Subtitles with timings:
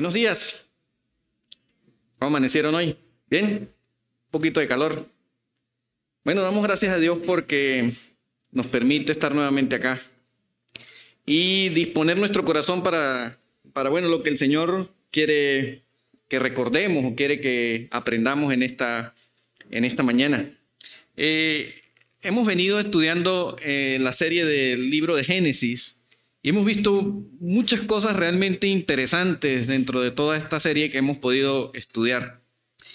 [0.00, 0.70] Buenos días.
[2.18, 2.96] ¿Cómo amanecieron hoy?
[3.28, 3.68] ¿Bien?
[3.68, 5.06] Un poquito de calor.
[6.24, 7.92] Bueno, damos gracias a Dios porque
[8.50, 10.00] nos permite estar nuevamente acá
[11.26, 13.38] y disponer nuestro corazón para,
[13.74, 15.82] para bueno, lo que el Señor quiere
[16.28, 19.12] que recordemos o quiere que aprendamos en esta,
[19.70, 20.46] en esta mañana.
[21.18, 21.74] Eh,
[22.22, 25.99] hemos venido estudiando eh, la serie del libro de Génesis
[26.42, 27.02] y hemos visto
[27.38, 32.40] muchas cosas realmente interesantes dentro de toda esta serie que hemos podido estudiar.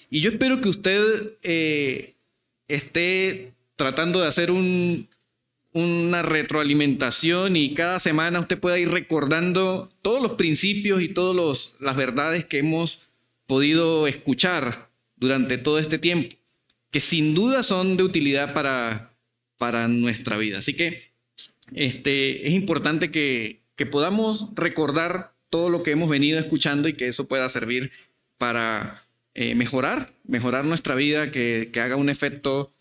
[0.09, 2.15] Y yo espero que usted eh,
[2.67, 10.33] esté tratando de hacer una retroalimentación y cada semana usted pueda ir recordando todos los
[10.33, 13.01] principios y todas las verdades que hemos
[13.45, 16.35] podido escuchar durante todo este tiempo,
[16.89, 19.13] que sin duda son de utilidad para,
[19.57, 20.59] para nuestra vida.
[20.59, 21.14] Así que
[21.73, 27.27] este, es importante que, podamos recordar todo lo que hemos venido escuchando y que eso
[27.27, 27.91] pueda servir
[28.37, 29.01] para
[29.33, 32.71] eh, mejorar, mejorar nuestra vida, que, haga un efecto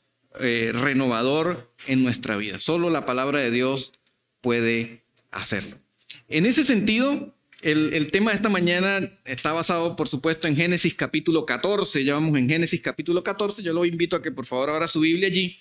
[0.40, 2.58] eh, renovador en nuestra vida.
[2.58, 3.92] Solo la palabra de Dios
[4.40, 5.76] puede hacerlo.
[6.28, 10.94] En ese sentido, el, el, tema de esta mañana está basado, por supuesto, en Génesis
[10.94, 12.04] capítulo 14.
[12.04, 13.62] Ya vamos en Génesis capítulo 14.
[13.62, 15.56] Yo lo invito a que por favor abra su Biblia allí.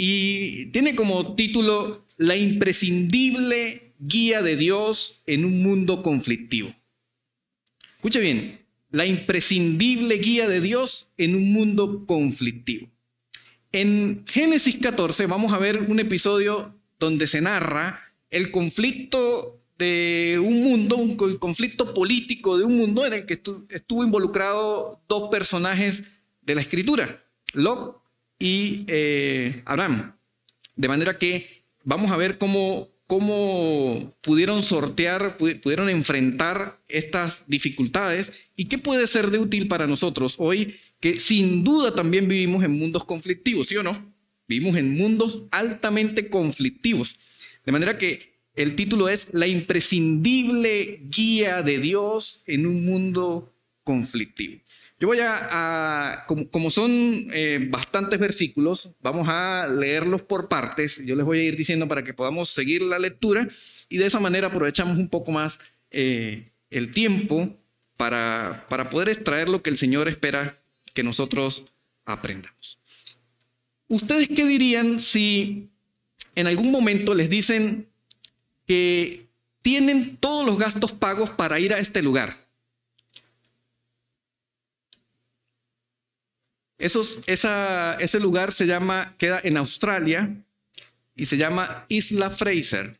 [0.00, 6.72] Y tiene como título la imprescindible guía de Dios en un mundo conflictivo.
[7.96, 12.88] Escuche bien, la imprescindible guía de Dios en un mundo conflictivo.
[13.72, 20.62] En Génesis 14 vamos a ver un episodio donde se narra el conflicto de un
[20.62, 26.54] mundo, el conflicto político de un mundo en el que estuvo involucrado dos personajes de
[26.54, 27.18] la escritura,
[27.52, 27.97] Lot
[28.38, 30.14] y eh, Abraham.
[30.76, 38.66] De manera que vamos a ver cómo, cómo pudieron sortear, pudieron enfrentar estas dificultades y
[38.66, 43.04] qué puede ser de útil para nosotros hoy, que sin duda también vivimos en mundos
[43.04, 44.14] conflictivos, ¿sí o no?
[44.46, 47.16] Vivimos en mundos altamente conflictivos.
[47.66, 53.54] De manera que el título es La imprescindible guía de Dios en un mundo
[53.84, 54.60] conflictivo.
[55.00, 61.00] Yo voy a, como, son eh, bastantes versículos, vamos a leerlos por partes.
[61.04, 63.46] Yo les voy a ir diciendo para que podamos seguir la lectura
[63.88, 65.60] y de esa manera aprovechamos un poco más
[65.92, 67.56] eh, el tiempo
[67.96, 70.56] para, para poder extraer lo que el Señor espera
[70.94, 71.66] que nosotros
[72.04, 72.78] aprendamos.
[73.86, 75.68] ¿Ustedes qué dirían si
[76.34, 77.88] en algún momento les dicen
[78.66, 79.28] que
[79.62, 82.47] tienen todos los gastos pagos para ir a este lugar?
[86.78, 90.34] Ese lugar se llama, queda en Australia
[91.16, 92.98] y se llama Isla Fraser.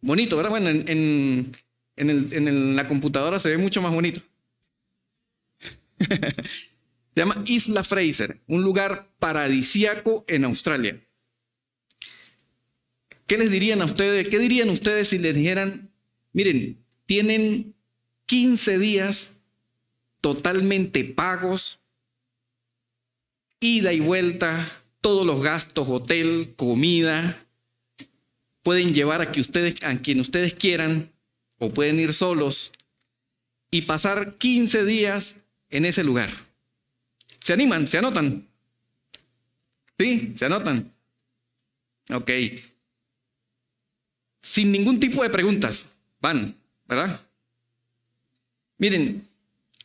[0.00, 0.50] Bonito, ¿verdad?
[0.50, 1.52] Bueno, en,
[1.96, 4.20] en la computadora se ve mucho más bonito.
[5.98, 11.00] se llama Isla Fraser, un lugar paradisiaco en Australia.
[13.26, 14.28] ¿Qué les dirían a ustedes?
[14.28, 15.90] ¿Qué dirían ustedes si les dijeran,
[16.32, 17.74] miren, tienen
[18.26, 19.33] 15 días
[20.24, 21.80] totalmente pagos,
[23.60, 24.56] ida y vuelta,
[25.02, 27.44] todos los gastos, hotel, comida,
[28.62, 31.12] pueden llevar a, que ustedes, a quien ustedes quieran
[31.58, 32.72] o pueden ir solos
[33.70, 36.30] y pasar 15 días en ese lugar.
[37.40, 37.86] ¿Se animan?
[37.86, 38.48] ¿Se anotan?
[39.98, 40.32] ¿Sí?
[40.36, 40.90] ¿Se anotan?
[42.14, 42.30] Ok.
[44.40, 45.96] Sin ningún tipo de preguntas.
[46.18, 46.56] Van,
[46.86, 47.20] ¿verdad?
[48.78, 49.28] Miren,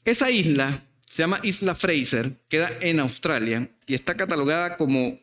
[0.05, 5.19] esa isla se llama Isla Fraser, queda en Australia y está catalogada como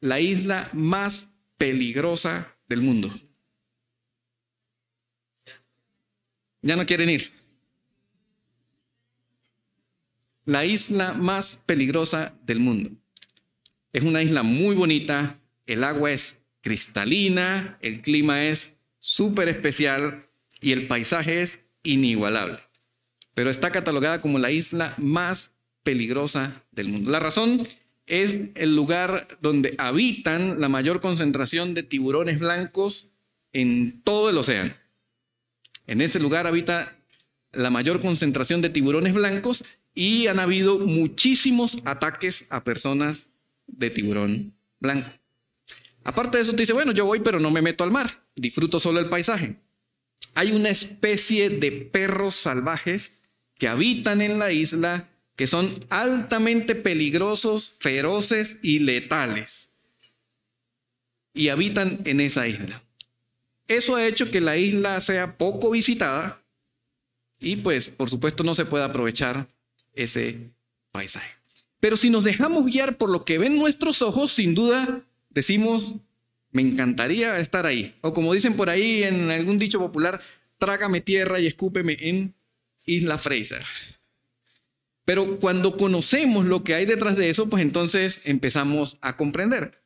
[0.00, 3.08] la isla más peligrosa del mundo.
[6.60, 7.32] Ya no quieren ir.
[10.44, 12.90] La isla más peligrosa del mundo.
[13.92, 20.26] Es una isla muy bonita, el agua es cristalina, el clima es súper especial
[20.60, 22.58] y el paisaje es inigualable
[23.34, 25.52] pero está catalogada como la isla más
[25.82, 27.10] peligrosa del mundo.
[27.10, 27.66] La razón
[28.06, 33.08] es el lugar donde habitan la mayor concentración de tiburones blancos
[33.52, 34.74] en todo el océano.
[35.86, 36.96] En ese lugar habita
[37.52, 39.64] la mayor concentración de tiburones blancos
[39.94, 43.26] y han habido muchísimos ataques a personas
[43.66, 45.10] de tiburón blanco.
[46.04, 48.80] Aparte de eso, te dice, bueno, yo voy, pero no me meto al mar, disfruto
[48.80, 49.56] solo el paisaje.
[50.34, 53.21] Hay una especie de perros salvajes
[53.62, 59.70] que habitan en la isla que son altamente peligrosos, feroces y letales.
[61.32, 62.82] Y habitan en esa isla.
[63.68, 66.42] Eso ha hecho que la isla sea poco visitada
[67.38, 69.46] y pues por supuesto no se puede aprovechar
[69.94, 70.50] ese
[70.90, 71.32] paisaje.
[71.78, 75.94] Pero si nos dejamos guiar por lo que ven nuestros ojos, sin duda decimos,
[76.50, 77.94] me encantaría estar ahí.
[78.00, 80.20] O como dicen por ahí en algún dicho popular,
[80.58, 82.34] trágame tierra y escúpeme en
[82.86, 83.64] Isla Fraser.
[85.04, 89.82] Pero cuando conocemos lo que hay detrás de eso, pues entonces empezamos a comprender.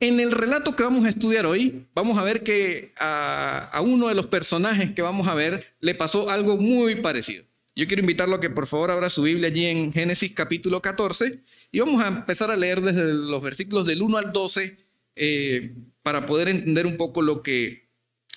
[0.00, 4.14] En el relato que vamos a estudiar hoy, vamos a ver que a, uno de
[4.14, 7.44] los personajes que vamos a ver le pasó algo muy parecido.
[7.76, 11.38] Yo quiero invitarlo a que por favor abra su Biblia allí en Génesis capítulo 14
[11.70, 14.76] y vamos a empezar a leer desde los versículos del 1 al 12
[15.16, 17.90] eh, para poder entender un poco lo que,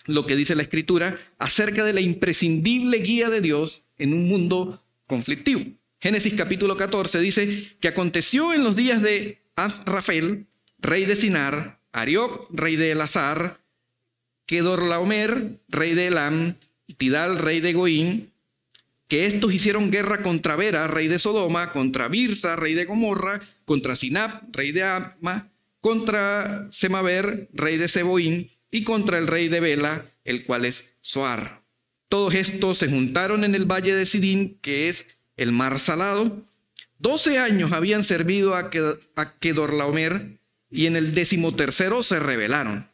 [0.05, 4.83] lo que dice la escritura acerca de la imprescindible guía de Dios en un mundo
[5.07, 5.61] conflictivo.
[5.99, 9.41] Génesis capítulo 14 dice que aconteció en los días de
[9.85, 10.47] Rafael,
[10.79, 13.59] rey de Sinar, Arioc, rey de Elazar,
[14.45, 16.55] Kedorlaomer, rey de Elam,
[16.97, 18.33] Tidal, rey de Goín,
[19.07, 23.95] que estos hicieron guerra contra Vera, rey de Sodoma, contra Birsa, rey de Gomorra, contra
[23.95, 30.03] Sinab, rey de Ama, contra Semaver, rey de Seboín, y contra el rey de Bela,
[30.25, 31.62] el cual es Soar.
[32.13, 36.45] Todos estos se juntaron en el valle de Sidín, que es el mar salado.
[36.99, 38.69] Doce años habían servido a
[39.39, 40.37] Kedorlaomer,
[40.69, 42.87] y en el decimotercero se rebelaron.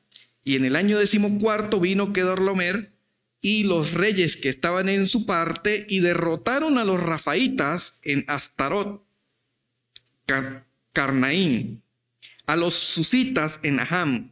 [0.46, 2.94] Y en el año decimocuarto vino Kedorlaomer
[3.42, 9.04] y los reyes que estaban en su parte y derrotaron a los rafaitas en Astarot,
[10.94, 11.82] Carnaín,
[12.46, 14.32] a los susitas en Aham,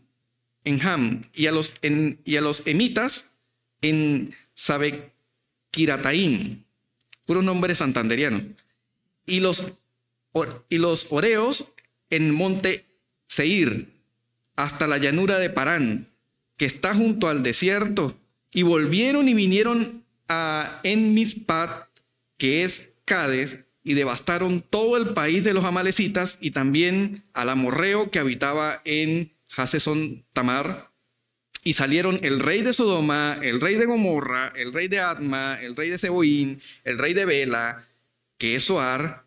[0.63, 3.41] en Ham, y a los, y a los emitas
[3.81, 6.63] en Sabekirataim,
[7.27, 8.41] puro nombre santanderiano,
[9.25, 9.63] y los,
[10.67, 11.67] y los oreos
[12.09, 12.83] en monte
[13.25, 13.87] Seir,
[14.55, 16.07] hasta la llanura de Parán,
[16.57, 18.17] que está junto al desierto,
[18.51, 21.87] y volvieron y vinieron a Enmispat,
[22.37, 28.09] que es Cades, y devastaron todo el país de los amalecitas y también al amorreo
[28.09, 30.89] que habitaba en Haseson Tamar.
[31.67, 35.75] Y salieron el rey de Sodoma, el rey de Gomorra, el rey de Atma, el
[35.75, 37.83] rey de Seboín, el rey de Bela,
[38.37, 39.25] que es Soar,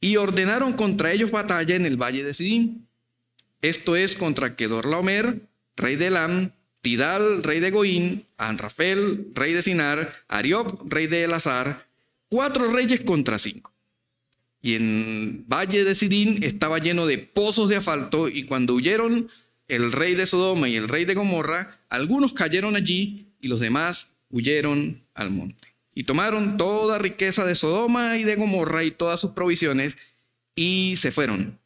[0.00, 2.88] y ordenaron contra ellos batalla en el valle de Sidín.
[3.60, 5.42] Esto es contra Kedorlaomer,
[5.76, 11.86] rey de Elam, Tidal, rey de Goín, Anrafel, rey de Sinar, Arioc, rey de Elazar,
[12.30, 13.74] cuatro reyes contra cinco.
[14.62, 19.28] Y en Valle de Sidín estaba lleno de pozos de asfalto, y cuando huyeron
[19.72, 24.16] el rey de Sodoma y el rey de Gomorra, algunos cayeron allí y los demás
[24.28, 25.66] huyeron al monte.
[25.94, 29.96] Y tomaron toda riqueza de Sodoma y de Gomorra y todas sus provisiones
[30.54, 31.58] y se fueron.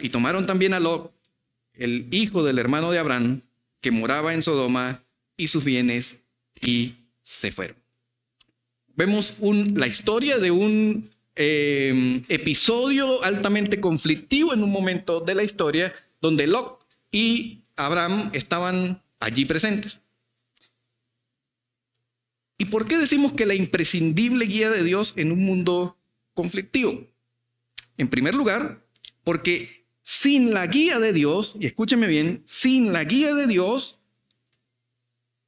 [0.00, 1.14] Y tomaron también a Lot,
[1.72, 3.40] el hijo del hermano de Abraham,
[3.80, 5.02] que moraba en Sodoma
[5.38, 6.18] y sus bienes
[6.60, 7.76] y se fueron.
[8.94, 15.94] Vemos la historia de un em, episodio altamente conflictivo en un momento de la historia
[16.20, 16.81] donde Lot
[17.12, 20.00] y Abraham estaban allí presentes.
[22.58, 25.98] ¿Y por qué decimos que la imprescindible guía de Dios en un mundo
[26.34, 27.06] conflictivo?
[27.98, 28.86] En primer lugar,
[29.24, 34.00] porque sin la guía de Dios, y escúcheme bien, sin la guía de Dios,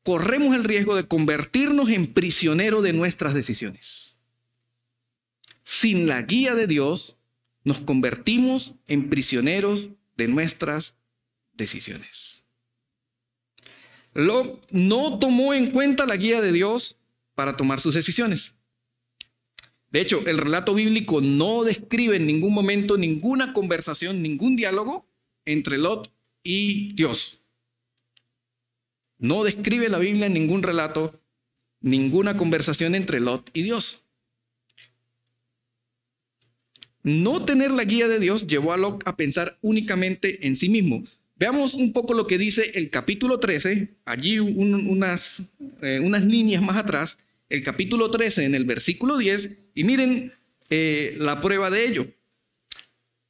[0.03, 4.19] corremos el riesgo de convertirnos en prisionero de nuestras decisiones.
[5.63, 7.17] Sin la guía de Dios,
[7.65, 10.99] nos convertimos en prisioneros de nuestras
[11.57, 12.45] decisiones.
[14.15, 16.97] Lot no tomó en cuenta la guía de Dios
[17.35, 18.55] para tomar sus decisiones.
[19.91, 25.07] De hecho, el relato bíblico no describe en ningún momento ninguna conversación, ningún diálogo
[25.45, 27.43] entre Lot y Dios.
[29.19, 31.21] No describe la Biblia en ningún relato
[31.81, 34.03] ninguna conversación entre Lot y Dios.
[37.03, 41.05] No tener la guía de Dios llevó a Lot a pensar únicamente en sí mismo.
[41.37, 45.51] Veamos un poco lo que dice el capítulo 13, allí unas,
[45.83, 50.33] eh, unas líneas más atrás, el capítulo 13 en el versículo 10 y miren
[50.71, 52.07] eh, la prueba de ello.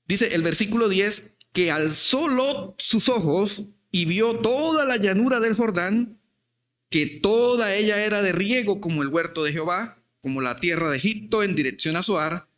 [0.06, 5.54] Dice el versículo 10 que alzó Lot sus ojos y vio toda la llanura del
[5.54, 6.18] Jordán,
[6.90, 10.98] que toda ella era de riego como el huerto de Jehová, como la tierra de
[10.98, 12.48] Egipto en dirección a Zoar,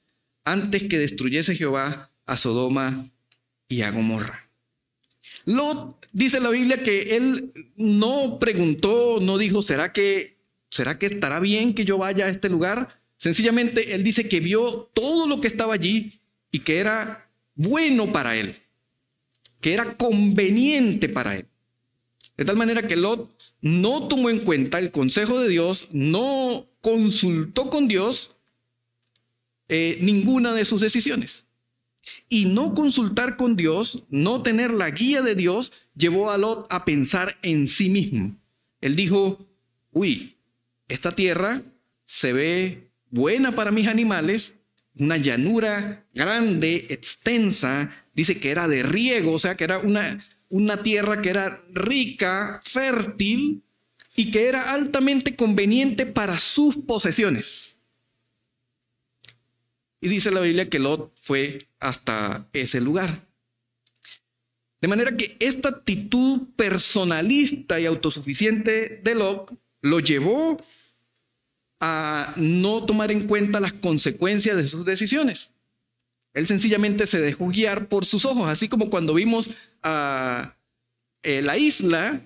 [0.44, 3.06] antes que destruyese Jehová a Sodoma
[3.68, 4.45] y a Gomorra.
[5.46, 10.38] Lot dice la Biblia que él no preguntó, no dijo, ¿será que,
[10.68, 12.88] ¿será que estará bien que yo vaya a este lugar?
[13.16, 18.36] Sencillamente él dice que vio todo lo que estaba allí y que era bueno para
[18.36, 18.54] él,
[19.60, 21.46] que era conveniente para él.
[22.36, 23.30] De tal manera que Lot
[23.62, 28.36] no tomó en cuenta el consejo de Dios, no consultó con Dios
[29.68, 31.45] eh, ninguna de sus decisiones.
[32.28, 36.84] Y no consultar con Dios, no tener la guía de Dios, llevó a Lot a
[36.84, 38.36] pensar en sí mismo.
[38.80, 39.46] Él dijo,
[39.92, 40.36] uy,
[40.88, 41.62] esta tierra
[42.04, 44.56] se ve buena para mis animales,
[44.98, 50.82] una llanura grande, extensa, dice que era de riego, o sea que era una, una
[50.82, 53.62] tierra que era rica, fértil
[54.14, 57.75] y que era altamente conveniente para sus posesiones.
[60.06, 63.12] Y dice la Biblia que Lot fue hasta ese lugar.
[64.80, 70.62] De manera que esta actitud personalista y autosuficiente de Lot lo llevó
[71.80, 75.54] a no tomar en cuenta las consecuencias de sus decisiones.
[76.34, 79.50] Él sencillamente se dejó guiar por sus ojos, así como cuando vimos
[79.82, 80.54] a
[81.24, 82.20] eh, la isla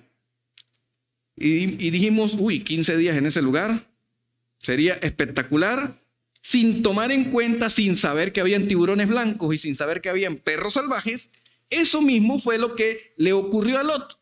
[1.35, 3.87] y, y dijimos, uy, 15 días en ese lugar,
[4.59, 5.99] sería espectacular,
[6.41, 10.37] sin tomar en cuenta, sin saber que habían tiburones blancos y sin saber que habían
[10.37, 11.31] perros salvajes,
[11.69, 14.19] eso mismo fue lo que le ocurrió a Lot.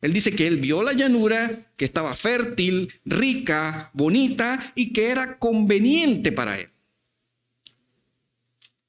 [0.00, 5.38] Él dice que él vio la llanura, que estaba fértil, rica, bonita y que era
[5.38, 6.68] conveniente para él.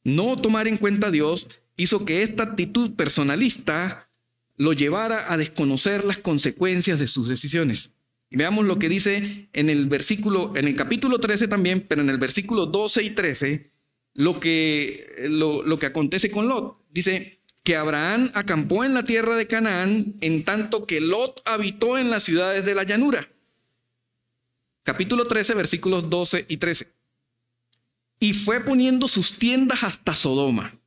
[0.03, 4.09] No tomar en cuenta a Dios hizo que esta actitud personalista
[4.57, 7.91] lo llevara a desconocer las consecuencias de sus decisiones.
[8.31, 12.09] Y veamos lo que dice en el versículo, en el capítulo 13 también, pero en
[12.09, 13.69] el versículo 12 y 13,
[14.15, 16.79] lo que, lo, lo que acontece con Lot.
[16.89, 22.09] Dice, que Abraham acampó en la tierra de Canaán, en tanto que Lot habitó en
[22.09, 23.27] las ciudades de la llanura.
[24.83, 26.91] Capítulo 13, versículos 12 y 13.
[28.19, 30.79] Y fue poniendo sus tiendas hasta Sodoma.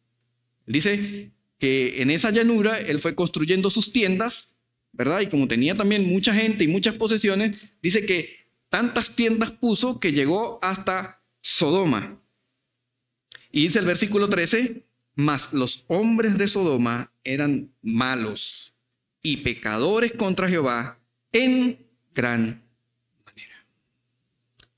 [0.66, 4.53] Dice que en esa llanura él fue construyendo sus tiendas,
[4.94, 5.20] ¿verdad?
[5.20, 10.12] Y como tenía también mucha gente y muchas posesiones, dice que tantas tiendas puso que
[10.12, 12.20] llegó hasta Sodoma.
[13.50, 14.84] Y dice el versículo 13,
[15.16, 18.74] mas los hombres de Sodoma eran malos
[19.22, 20.98] y pecadores contra Jehová
[21.32, 22.62] en gran
[23.24, 23.66] manera.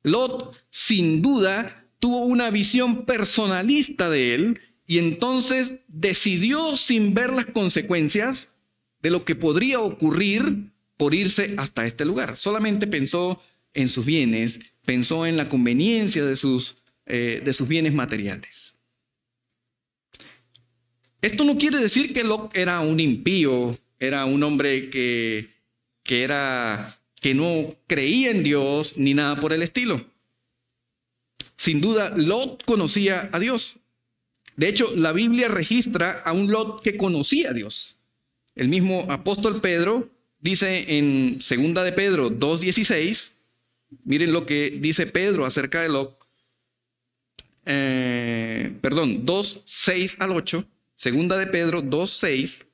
[0.02, 7.46] Lot, sin duda, tuvo una visión personalista de él y entonces decidió sin ver las
[7.46, 8.55] consecuencias
[9.00, 12.36] de lo que podría ocurrir por irse hasta este lugar.
[12.36, 13.40] Solamente pensó
[13.74, 18.74] en sus bienes, pensó en la conveniencia de sus, eh, de sus bienes materiales.
[21.20, 25.50] Esto no quiere decir que Lot era un impío, era un hombre que,
[26.02, 30.06] que, era, que no creía en Dios ni nada por el estilo.
[31.56, 33.76] Sin duda, Lot conocía a Dios.
[34.56, 37.95] De hecho, la Biblia registra a un Lot que conocía a Dios.
[38.56, 40.10] El mismo apóstol Pedro
[40.40, 43.32] dice en segunda de Pedro 2.16,
[44.04, 46.18] miren lo que dice Pedro acerca de Lot,
[47.66, 50.64] eh, perdón, 2.6 al 8.
[50.94, 52.64] Segunda de Pedro 2.6.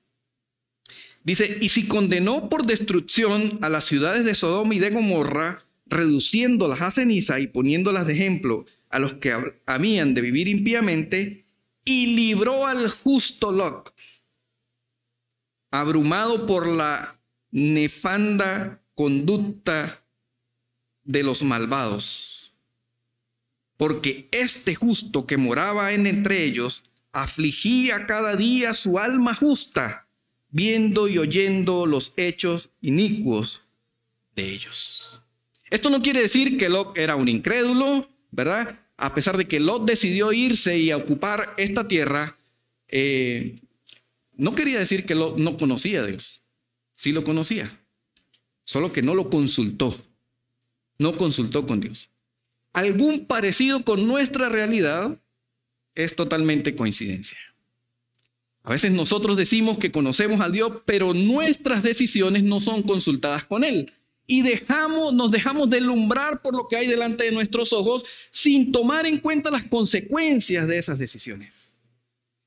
[1.24, 6.80] Dice, y si condenó por destrucción a las ciudades de Sodoma y de Gomorra, reduciéndolas
[6.80, 9.34] a ceniza y poniéndolas de ejemplo a los que
[9.66, 11.46] habían de vivir impíamente,
[11.84, 13.91] y libró al justo Lot,
[15.72, 17.18] abrumado por la
[17.50, 20.04] nefanda conducta
[21.02, 22.54] de los malvados.
[23.76, 30.06] Porque este justo que moraba en entre ellos afligía cada día su alma justa,
[30.50, 33.62] viendo y oyendo los hechos inicuos
[34.36, 35.20] de ellos.
[35.70, 38.78] Esto no quiere decir que Lot era un incrédulo, ¿verdad?
[38.98, 42.36] A pesar de que Lot decidió irse y ocupar esta tierra,
[42.88, 43.56] eh,
[44.36, 46.42] no quería decir que no conocía a Dios.
[46.92, 47.80] Sí lo conocía,
[48.64, 49.94] solo que no lo consultó.
[50.98, 52.10] No consultó con Dios.
[52.72, 55.20] Algún parecido con nuestra realidad
[55.94, 57.38] es totalmente coincidencia.
[58.62, 63.64] A veces nosotros decimos que conocemos a Dios, pero nuestras decisiones no son consultadas con
[63.64, 63.92] Él.
[64.26, 69.04] Y dejamos, nos dejamos deslumbrar por lo que hay delante de nuestros ojos sin tomar
[69.04, 71.80] en cuenta las consecuencias de esas decisiones.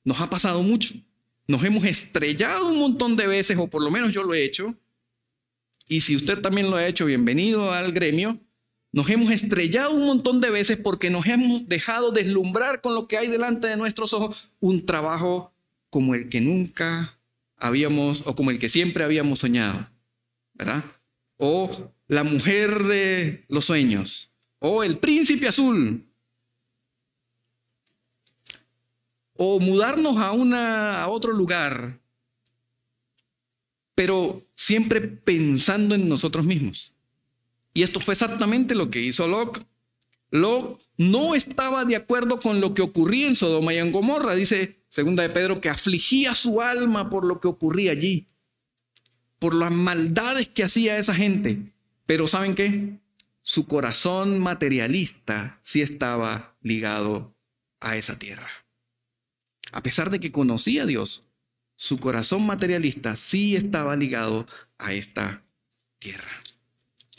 [0.05, 0.95] Nos ha pasado mucho.
[1.47, 4.75] Nos hemos estrellado un montón de veces, o por lo menos yo lo he hecho.
[5.87, 8.39] Y si usted también lo ha hecho, bienvenido al gremio.
[8.91, 13.17] Nos hemos estrellado un montón de veces porque nos hemos dejado deslumbrar con lo que
[13.17, 15.53] hay delante de nuestros ojos, un trabajo
[15.89, 17.19] como el que nunca
[17.57, 19.89] habíamos o como el que siempre habíamos soñado,
[20.53, 20.83] ¿verdad?
[21.37, 26.05] O la mujer de los sueños, o el príncipe azul,
[29.37, 31.99] o mudarnos a, una, a otro lugar.
[33.95, 36.93] pero siempre pensando en nosotros mismos.
[37.73, 39.65] Y esto fue exactamente lo que hizo Lot.
[40.31, 44.35] Lot no estaba de acuerdo con lo que ocurría en Sodoma y en Gomorra.
[44.35, 48.27] Dice segunda de Pedro que afligía su alma por lo que ocurría allí,
[49.39, 51.73] por las maldades que hacía esa gente.
[52.05, 52.99] Pero ¿saben qué?
[53.41, 57.35] Su corazón materialista sí estaba ligado
[57.79, 58.49] a esa tierra.
[59.75, 61.25] A pesar de que conocía a Dios,
[61.75, 64.45] su corazón materialista sí estaba ligado
[64.77, 65.43] a esta
[65.99, 66.41] tierra.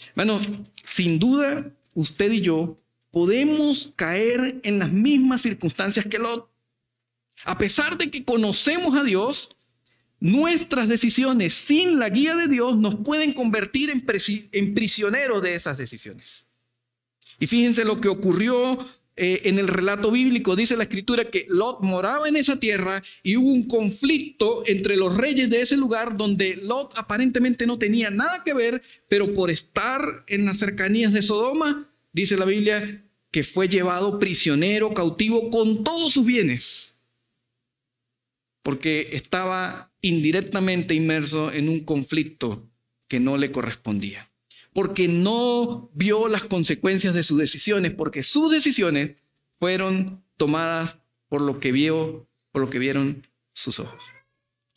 [0.08, 0.48] Hermanos,
[0.82, 2.74] sin duda, usted y yo
[3.10, 6.50] podemos caer en las mismas circunstancias que Lot.
[7.44, 9.54] A pesar de que conocemos a Dios,
[10.18, 14.02] nuestras decisiones sin la guía de Dios nos pueden convertir en,
[14.52, 16.46] en prisioneros de esas decisiones.
[17.38, 18.78] Y fíjense lo que ocurrió
[19.18, 20.54] eh, en el relato bíblico.
[20.56, 25.16] Dice la escritura que Lot moraba en esa tierra y hubo un conflicto entre los
[25.16, 30.24] reyes de ese lugar donde Lot aparentemente no tenía nada que ver, pero por estar
[30.28, 36.12] en las cercanías de Sodoma, dice la Biblia que fue llevado prisionero, cautivo con todos
[36.12, 36.96] sus bienes,
[38.62, 42.68] porque estaba indirectamente inmerso en un conflicto
[43.08, 44.28] que no le correspondía
[44.76, 49.14] porque no vio las consecuencias de sus decisiones, porque sus decisiones
[49.58, 50.98] fueron tomadas
[51.30, 53.22] por lo que vio, por lo que vieron
[53.54, 54.04] sus ojos.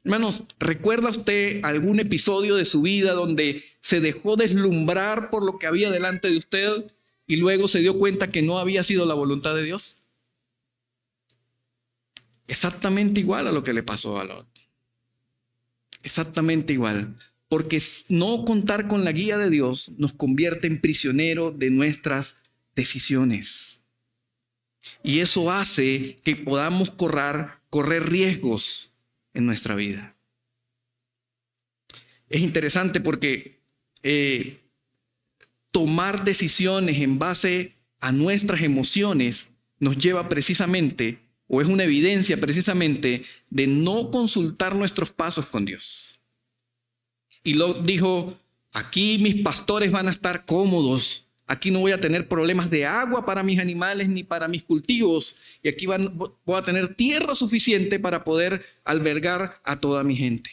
[0.05, 5.67] Hermanos, ¿recuerda usted algún episodio de su vida donde se dejó deslumbrar por lo que
[5.67, 6.85] había delante de usted
[7.27, 9.97] y luego se dio cuenta que no había sido la voluntad de Dios?
[12.47, 14.47] Exactamente igual a lo que le pasó a Lot.
[16.03, 17.17] Exactamente igual
[17.49, 22.37] porque no contar con la guía de Dios nos convierte en prisionero de nuestras
[22.75, 23.81] decisiones.
[25.03, 28.91] Y eso hace que podamos correr, correr riesgos
[29.33, 30.15] en nuestra vida.
[32.29, 33.59] Es interesante porque
[34.03, 34.59] eh,
[35.71, 43.23] tomar decisiones en base a nuestras emociones nos lleva precisamente, o es una evidencia precisamente,
[43.49, 46.09] de no consultar nuestros pasos con Dios.
[47.43, 48.38] Y Lot dijo,
[48.73, 53.25] aquí mis pastores van a estar cómodos, aquí no voy a tener problemas de agua
[53.25, 57.99] para mis animales ni para mis cultivos, y aquí van, voy a tener tierra suficiente
[57.99, 60.52] para poder albergar a toda mi gente.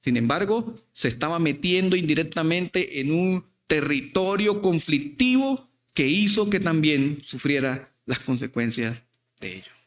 [0.00, 7.90] Sin embargo, se estaba metiendo indirectamente en un territorio conflictivo que hizo que también sufriera
[8.04, 9.04] las consecuencias
[9.40, 9.83] de ello.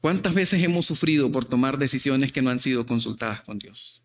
[0.00, 4.02] ¿Cuántas veces hemos sufrido por tomar decisiones que no han sido consultadas con Dios?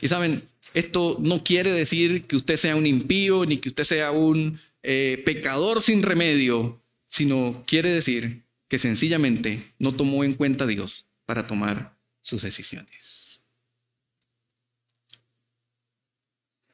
[0.00, 4.10] Y saben, esto no quiere decir que usted sea un impío ni que usted sea
[4.10, 10.66] un eh, pecador sin remedio, sino quiere decir que sencillamente no tomó en cuenta a
[10.66, 13.42] Dios para tomar sus decisiones.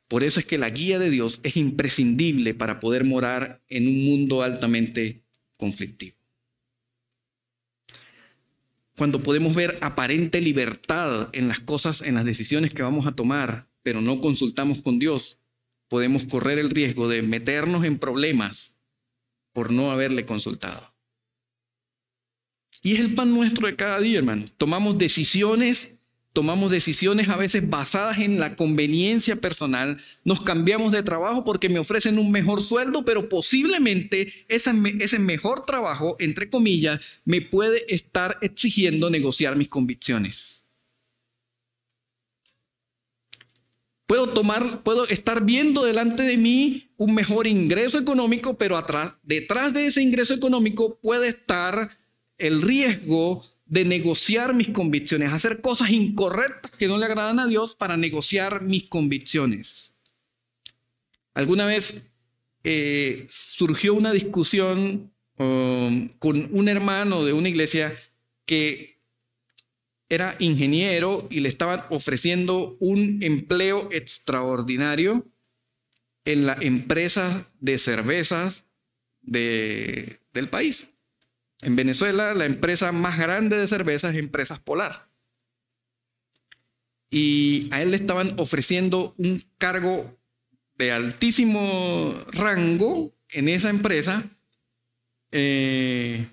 [0.09, 4.05] Por eso es que la guía de Dios es imprescindible para poder morar en un
[4.05, 5.23] mundo altamente
[5.57, 6.22] conflictivo
[8.97, 13.69] cuando podemos ver aparente libertad en las cosas, en las decisiones que vamos a tomar,
[13.83, 15.39] pero no consultamos con Dios,
[15.89, 18.79] podemos correr el riesgo de meternos en problemas
[19.53, 20.95] por no haberle consultado.
[22.83, 24.47] Y es el pan nuestro de cada día, hermano.
[24.57, 25.95] Tomamos decisiones
[26.33, 31.79] tomamos decisiones a veces basadas en la conveniencia personal, nos cambiamos de trabajo porque me
[31.79, 38.39] ofrecen un mejor sueldo, pero posiblemente ese, ese mejor trabajo, entre comillas, me puede estar
[38.41, 40.63] exigiendo negociar mis convicciones.
[44.07, 48.83] Puedo tomar, puedo estar viendo delante de mí un mejor ingreso económico, pero
[49.23, 51.97] detrás de ese ingreso económico puede estar
[52.37, 53.43] el riesgo
[53.73, 58.61] de negociar mis convicciones, hacer cosas incorrectas que no le agradan a Dios para negociar
[58.61, 59.95] mis convicciones.
[61.33, 62.03] Alguna vez
[62.65, 67.99] eh, surgió una discusión um, con un hermano de una iglesia
[68.45, 68.99] que
[70.11, 75.27] era ingeniero y le estaban ofreciendo un empleo extraordinario
[76.27, 78.67] en la empresa de cervezas
[79.23, 80.19] del
[80.51, 80.92] país.
[81.63, 85.09] En Venezuela, la empresa más grande de cervezas es Empresas Polar.
[87.09, 90.19] Y a él le estaban ofreciendo un cargo
[90.77, 94.25] de altísimo rango en esa empresa.
[95.31, 96.27] Eh,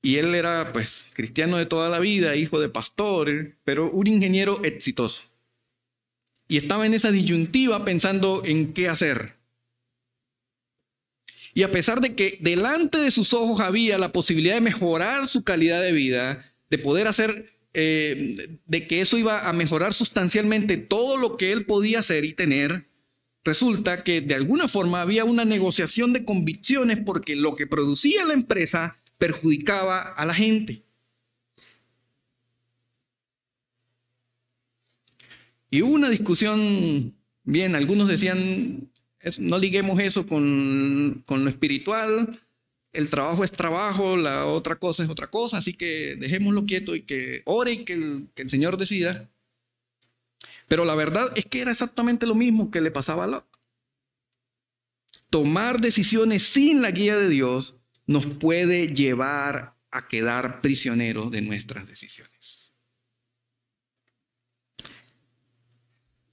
[0.00, 4.62] y él era, pues, cristiano de toda la vida, hijo de pastor, pero un ingeniero
[4.62, 5.22] exitoso.
[6.46, 9.41] Y estaba en esa disyuntiva pensando en qué hacer.
[11.54, 15.44] Y a pesar de que delante de sus ojos había la posibilidad de mejorar su
[15.44, 21.16] calidad de vida, de poder hacer eh, de que eso iba a mejorar sustancialmente todo
[21.16, 22.86] lo que él podía hacer y tener,
[23.44, 28.34] resulta que de alguna forma había una negociación de convicciones porque lo que producía la
[28.34, 30.82] empresa perjudicaba a la gente.
[35.70, 38.90] Y hubo una discusión, bien, algunos decían,
[39.38, 42.28] no liguemos eso con, con lo espiritual,
[42.92, 47.02] el trabajo es trabajo, la otra cosa es otra cosa, así que dejémoslo quieto y
[47.02, 49.30] que ore y que el, que el Señor decida.
[50.68, 53.46] Pero la verdad es que era exactamente lo mismo que le pasaba a Lot.
[55.30, 61.88] Tomar decisiones sin la guía de Dios nos puede llevar a quedar prisioneros de nuestras
[61.88, 62.61] decisiones.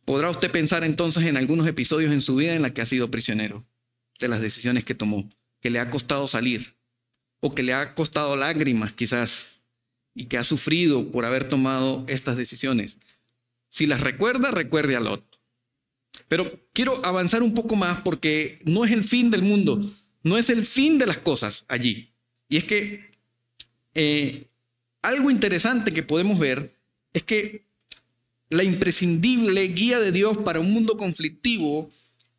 [0.09, 3.11] Podrá usted pensar entonces en algunos episodios en su vida en la que ha sido
[3.11, 3.63] prisionero
[4.19, 6.73] de las decisiones que tomó, que le ha costado salir
[7.41, 9.61] o que le ha costado lágrimas quizás
[10.15, 12.97] y que ha sufrido por haber tomado estas decisiones.
[13.67, 15.39] Si las recuerda, recuerde a Lot.
[16.27, 19.79] Pero quiero avanzar un poco más porque no es el fin del mundo,
[20.23, 22.15] no es el fin de las cosas allí.
[22.47, 23.11] Y es que
[23.93, 24.47] eh,
[25.03, 26.75] algo interesante que podemos ver
[27.13, 27.68] es que
[28.49, 31.89] la imprescindible guía de Dios para un mundo conflictivo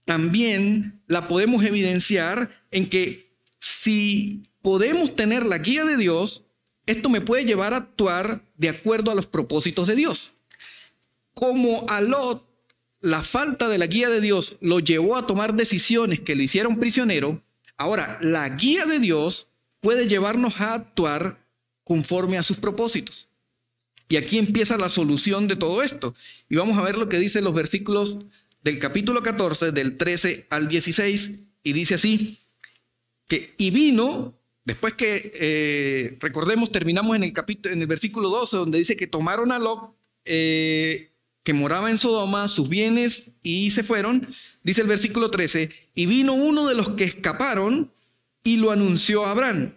[0.04, 6.42] también la podemos evidenciar en que si podemos tener la guía de Dios,
[6.86, 10.32] esto me puede llevar a actuar de acuerdo a los propósitos de Dios.
[11.34, 12.44] Como a Lot,
[13.00, 16.78] la falta de la guía de Dios lo llevó a tomar decisiones que lo hicieron
[16.78, 17.42] prisionero,
[17.76, 21.46] ahora la guía de Dios puede llevarnos a actuar
[21.84, 23.29] conforme a sus propósitos.
[24.10, 26.16] Y aquí empieza la solución de todo esto.
[26.48, 28.18] Y vamos a ver lo que dicen los versículos
[28.64, 32.36] del capítulo 14, del 13 al 16, y dice así,
[33.28, 38.56] que y vino, después que, eh, recordemos, terminamos en el, capítulo, en el versículo 12,
[38.56, 39.94] donde dice que tomaron a Lot,
[40.24, 41.12] eh,
[41.44, 44.26] que moraba en Sodoma, sus bienes, y se fueron,
[44.64, 47.92] dice el versículo 13, y vino uno de los que escaparon
[48.42, 49.72] y lo anunció a Abraham,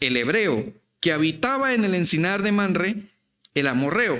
[0.00, 3.11] el hebreo, que habitaba en el encinar de Manre,
[3.54, 4.18] el amorreo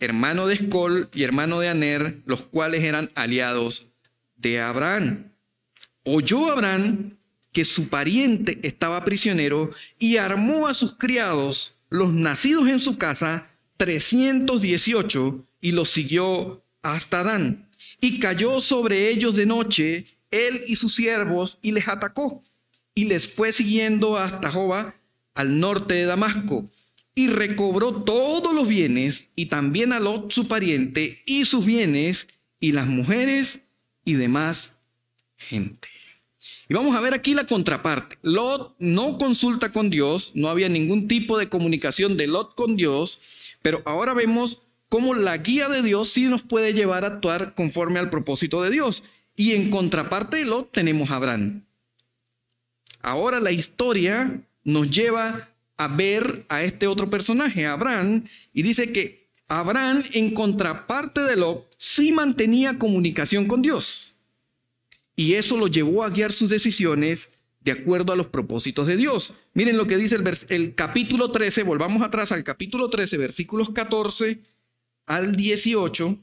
[0.00, 3.88] hermano de Escol y hermano de Aner, los cuales eran aliados
[4.36, 5.32] de Abraham.
[6.04, 7.16] Oyó Abraham
[7.52, 13.48] que su pariente estaba prisionero y armó a sus criados, los nacidos en su casa,
[13.78, 17.68] 318, y los siguió hasta Dan.
[18.00, 22.42] Y cayó sobre ellos de noche, él y sus siervos, y les atacó.
[22.94, 24.94] Y les fue siguiendo hasta Joba,
[25.34, 26.68] al norte de Damasco
[27.18, 32.28] y recobró todos los bienes y también a Lot su pariente y sus bienes
[32.60, 33.62] y las mujeres
[34.04, 34.78] y demás
[35.36, 35.88] gente.
[36.68, 38.18] Y vamos a ver aquí la contraparte.
[38.22, 43.18] Lot no consulta con Dios, no había ningún tipo de comunicación de Lot con Dios,
[43.62, 47.98] pero ahora vemos cómo la guía de Dios sí nos puede llevar a actuar conforme
[47.98, 49.02] al propósito de Dios.
[49.34, 51.64] Y en contraparte de Lot tenemos a Abraham.
[53.02, 59.28] Ahora la historia nos lleva a ver a este otro personaje, Abraham, y dice que
[59.46, 64.14] Abraham, en contraparte de Lot, sí mantenía comunicación con Dios.
[65.16, 69.32] Y eso lo llevó a guiar sus decisiones de acuerdo a los propósitos de Dios.
[69.54, 74.40] Miren lo que dice el, el capítulo 13, volvamos atrás al capítulo 13, versículos 14
[75.06, 76.18] al 18.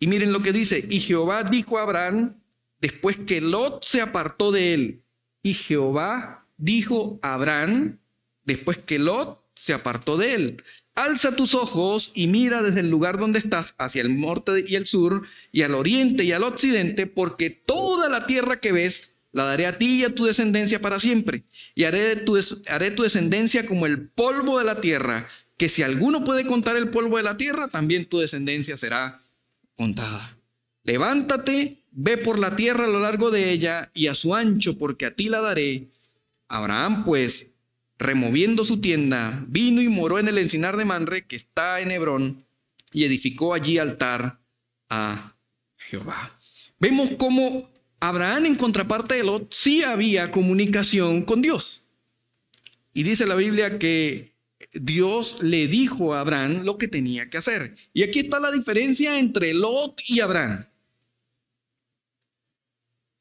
[0.00, 2.40] Y miren lo que dice, y Jehová dijo a Abraham,
[2.80, 5.02] después que Lot se apartó de él,
[5.42, 7.98] y Jehová dijo a Abraham,
[8.46, 10.62] después que Lot se apartó de él.
[10.94, 14.86] Alza tus ojos y mira desde el lugar donde estás hacia el norte y el
[14.86, 19.66] sur y al oriente y al occidente, porque toda la tierra que ves la daré
[19.66, 21.44] a ti y a tu descendencia para siempre.
[21.74, 25.28] Y haré tu, haré tu descendencia como el polvo de la tierra,
[25.58, 29.20] que si alguno puede contar el polvo de la tierra, también tu descendencia será
[29.76, 30.38] contada.
[30.84, 35.04] Levántate, ve por la tierra a lo largo de ella y a su ancho, porque
[35.04, 35.88] a ti la daré.
[36.48, 37.48] Abraham pues
[37.98, 42.44] removiendo su tienda, vino y moró en el encinar de Manre, que está en Hebrón,
[42.92, 44.38] y edificó allí altar
[44.88, 45.36] a
[45.76, 46.30] Jehová.
[46.78, 51.82] Vemos cómo Abraham, en contraparte de Lot, sí había comunicación con Dios.
[52.92, 54.32] Y dice la Biblia que
[54.72, 57.74] Dios le dijo a Abraham lo que tenía que hacer.
[57.92, 60.66] Y aquí está la diferencia entre Lot y Abraham.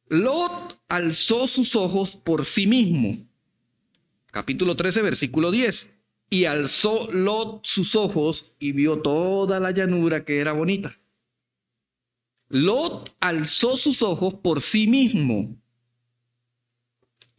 [0.08, 3.18] Lot alzó sus ojos por sí mismo
[4.36, 5.93] capítulo 13, versículo 10.
[6.30, 11.00] Y alzó Lot sus ojos y vio toda la llanura que era bonita.
[12.50, 15.56] Lot alzó sus ojos por sí mismo.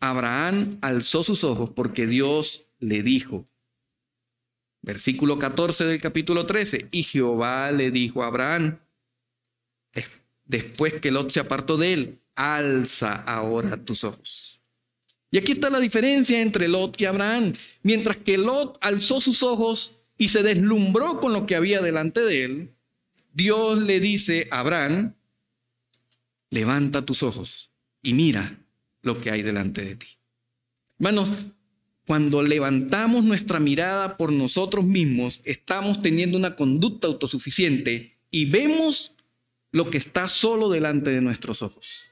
[0.00, 3.44] Abraham alzó sus ojos porque Dios le dijo.
[4.80, 6.88] Versículo 14 del capítulo 13.
[6.92, 8.78] Y Jehová le dijo a Abraham,
[10.46, 14.55] después que Lot se apartó de él, alza ahora tus ojos.
[15.30, 17.52] Y aquí está la diferencia entre Lot y Abraham.
[17.82, 22.44] Mientras que Lot alzó sus ojos y se deslumbró con lo que había delante de
[22.44, 22.74] él,
[23.32, 25.14] Dios le dice a Abraham,
[26.50, 27.70] levanta tus ojos
[28.02, 28.58] y mira
[29.02, 30.06] lo que hay delante de ti.
[30.98, 31.30] Hermanos,
[32.06, 39.16] cuando levantamos nuestra mirada por nosotros mismos, estamos teniendo una conducta autosuficiente y vemos
[39.72, 42.10] lo que está solo delante de nuestros ojos.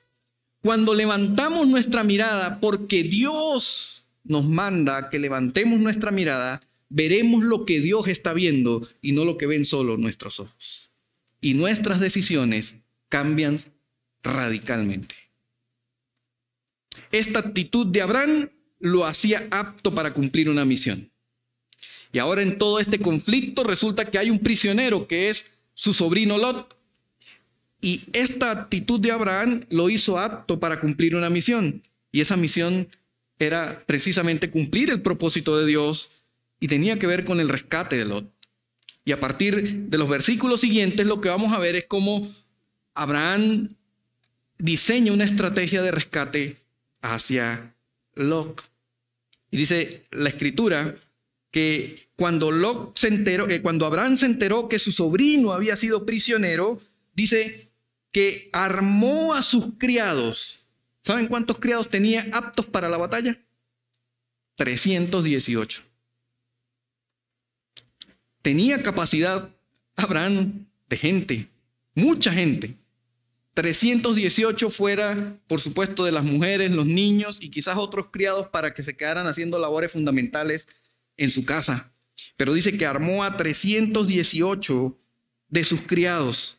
[0.65, 7.81] Cuando levantamos nuestra mirada porque Dios nos manda que levantemos nuestra mirada, veremos lo que
[7.81, 10.91] Dios está viendo y no lo que ven solo nuestros ojos.
[11.43, 12.79] Y nuestras decisiones
[13.11, 13.59] cambian
[14.23, 15.15] radicalmente.
[17.13, 18.49] Esta actitud de Abraham
[18.81, 21.11] lo hacía apto para cumplir una misión.
[22.11, 26.39] Y ahora en todo este conflicto resulta que hay un prisionero que es su sobrino
[26.39, 26.75] Lot.
[27.85, 31.83] Y esta actitud de Abraham lo hizo apto para cumplir una misión.
[32.11, 32.89] Y esa misión
[33.39, 36.11] era precisamente cumplir el propósito de Dios
[36.61, 38.33] y tenía que ver con el rescate de Lot.
[39.05, 42.35] Y a partir de los versículos siguientes lo que vamos a ver es cómo
[42.95, 43.77] Abraham
[44.57, 46.57] diseña una estrategia de rescate
[47.03, 47.75] hacia
[48.15, 48.63] Lot.
[49.51, 50.95] Y dice la escritura
[51.51, 56.07] que cuando Lot se enteró, que cuando Abraham se enteró que su sobrino había sido
[56.07, 56.81] prisionero,
[57.15, 57.74] dice
[58.15, 60.69] que armó a sus criados.
[61.03, 63.37] ¿Saben cuántos criados tenía aptos para la batalla?
[64.55, 65.83] 318.
[68.41, 69.51] Tenía capacidad
[69.97, 71.49] Abraham de gente,
[71.97, 72.77] mucha gente.
[73.55, 78.85] 318 fuera, por supuesto, de las mujeres, los niños y quizás otros criados para que
[78.85, 80.69] se quedaran haciendo labores fundamentales
[81.17, 81.93] en su casa.
[82.37, 84.97] Pero dice que armó a 318
[85.49, 86.59] de sus criados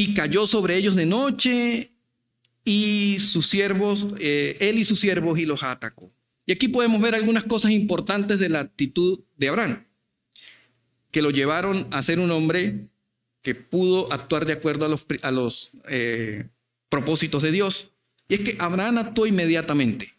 [0.00, 1.90] y cayó sobre ellos de noche
[2.64, 6.10] y sus siervos, eh, él y sus siervos y los atacó.
[6.46, 9.84] Y aquí podemos ver algunas cosas importantes de la actitud de Abraham,
[11.10, 12.88] que lo llevaron a ser un hombre
[13.42, 16.46] que pudo actuar de acuerdo a los, a los eh,
[16.88, 17.90] propósitos de Dios.
[18.28, 20.14] Y es que Abraham actuó inmediatamente.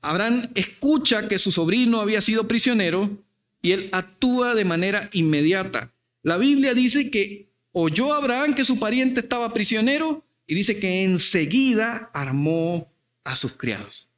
[0.00, 3.16] Abraham escucha que su sobrino había sido prisionero
[3.62, 5.92] y él actúa de manera inmediata.
[6.24, 12.10] La Biblia dice que oyó Abraham que su pariente estaba prisionero y dice que enseguida
[12.12, 12.92] armó
[13.24, 14.08] a sus criados.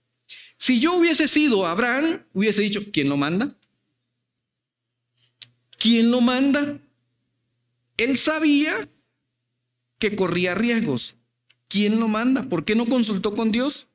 [0.56, 3.54] Si yo hubiese sido Abraham, hubiese dicho, ¿quién lo manda?
[5.78, 6.78] ¿Quién lo manda?
[7.96, 8.88] Él sabía
[9.98, 11.16] que corría riesgos.
[11.68, 12.42] ¿Quién lo manda?
[12.42, 13.88] ¿Por qué no consultó con Dios?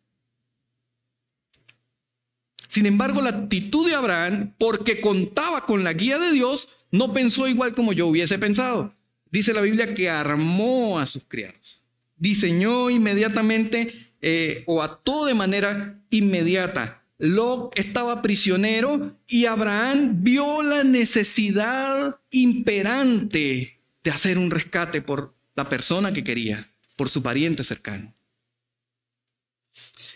[2.68, 7.48] Sin embargo, la actitud de Abraham, porque contaba con la guía de Dios, no pensó
[7.48, 8.94] igual como yo hubiese pensado.
[9.32, 11.84] Dice la Biblia que armó a sus criados.
[12.18, 17.04] Diseñó inmediatamente eh, o actuó de manera inmediata.
[17.20, 25.68] Lot estaba prisionero y Abraham vio la necesidad imperante de hacer un rescate por la
[25.68, 28.14] persona que quería, por su pariente cercano.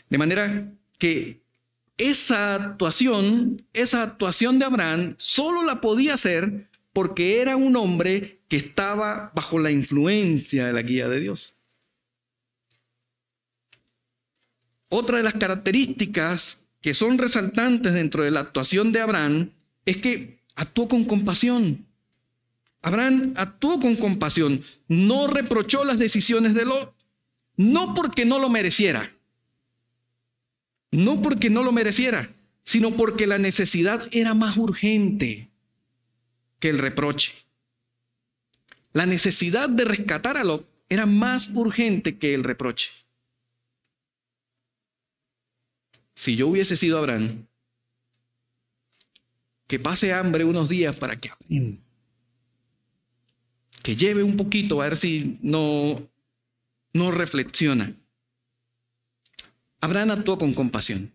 [0.09, 1.41] De manera que
[1.97, 8.57] esa actuación, esa actuación de Abraham, solo la podía hacer porque era un hombre que
[8.57, 11.55] estaba bajo la influencia de la guía de Dios.
[14.89, 19.49] Otra de las características que son resaltantes dentro de la actuación de Abraham
[19.87, 21.87] es que actuó con compasión.
[22.83, 26.93] Abraham actuó con compasión, no reprochó las decisiones de Lot,
[27.57, 29.17] no porque no lo mereciera,
[30.91, 32.29] no porque no lo mereciera,
[32.61, 35.49] sino porque la necesidad era más urgente
[36.59, 37.42] que el reproche.
[38.93, 42.91] La necesidad de rescatar a Lot era más urgente que el reproche.
[46.15, 47.47] Si yo hubiese sido Abraham,
[49.67, 51.31] que pase hambre unos días para que
[53.81, 56.09] que lleve un poquito a ver si no,
[56.93, 57.93] no reflexiona.
[59.81, 61.11] Abraham actuó con compasión.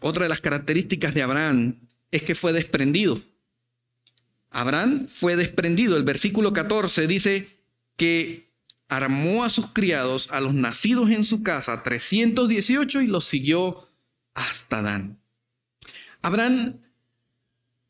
[0.00, 1.78] Otra de las características de Abraham
[2.10, 3.20] es que fue desprendido.
[4.52, 5.96] Abraham fue desprendido.
[5.96, 7.48] El versículo 14 dice
[7.96, 8.48] que
[8.88, 13.88] armó a sus criados, a los nacidos en su casa, 318 y los siguió
[14.34, 15.18] hasta Dan.
[16.20, 16.74] Abraham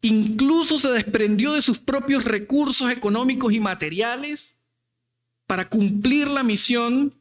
[0.02, 4.58] Incluso se desprendió de sus propios recursos económicos y materiales
[5.46, 7.14] para cumplir la misión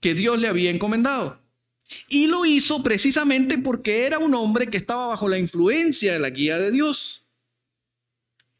[0.00, 1.38] que Dios le había encomendado.
[2.08, 6.30] Y lo hizo precisamente porque era un hombre que estaba bajo la influencia de la
[6.30, 7.23] guía de Dios.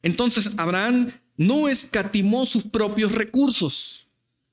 [0.05, 4.07] Entonces Abraham no escatimó sus propios recursos.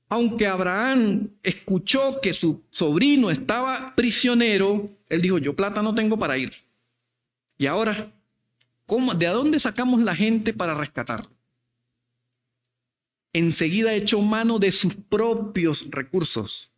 [0.08, 6.38] Aunque Abraham escuchó que su sobrino estaba prisionero, él dijo, yo plata no tengo para
[6.38, 6.52] ir.
[7.58, 8.10] Y ahora,
[8.86, 11.30] ¿cómo, ¿de dónde sacamos la gente para rescatarlo?
[13.34, 16.72] Enseguida echó mano de sus propios recursos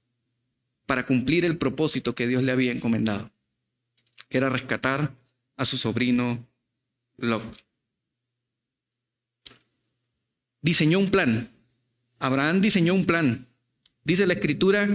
[0.85, 3.31] para cumplir el propósito que Dios le había encomendado,
[4.29, 5.15] que era rescatar
[5.57, 6.45] a su sobrino
[7.19, 7.64] Lot.
[10.65, 11.51] Diseñó un plan.
[12.19, 13.47] Abraham diseñó un plan.
[14.03, 14.89] Dice la escritura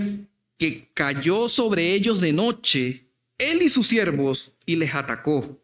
[0.57, 3.05] que cayó sobre ellos de noche,
[3.37, 5.61] él y sus siervos, y les atacó.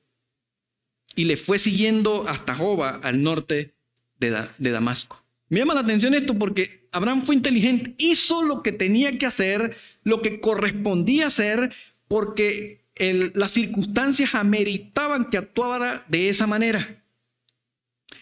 [1.15, 3.73] Y le fue siguiendo hasta Joba, al norte
[4.19, 5.23] de, de Damasco.
[5.49, 9.75] Me llama la atención esto porque Abraham fue inteligente, hizo lo que tenía que hacer,
[10.03, 11.73] lo que correspondía hacer,
[12.07, 12.85] porque
[13.33, 17.03] las circunstancias ameritaban que actuara de esa manera.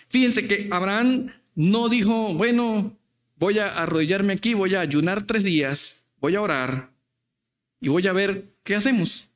[0.07, 2.97] Fíjense que Abraham no dijo, bueno,
[3.37, 6.91] voy a arrodillarme aquí, voy a ayunar tres días, voy a orar
[7.79, 9.29] y voy a ver qué hacemos.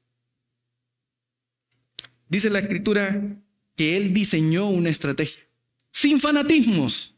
[2.29, 3.21] Dice la escritura
[3.75, 5.43] que él diseñó una estrategia,
[5.91, 7.17] sin fanatismos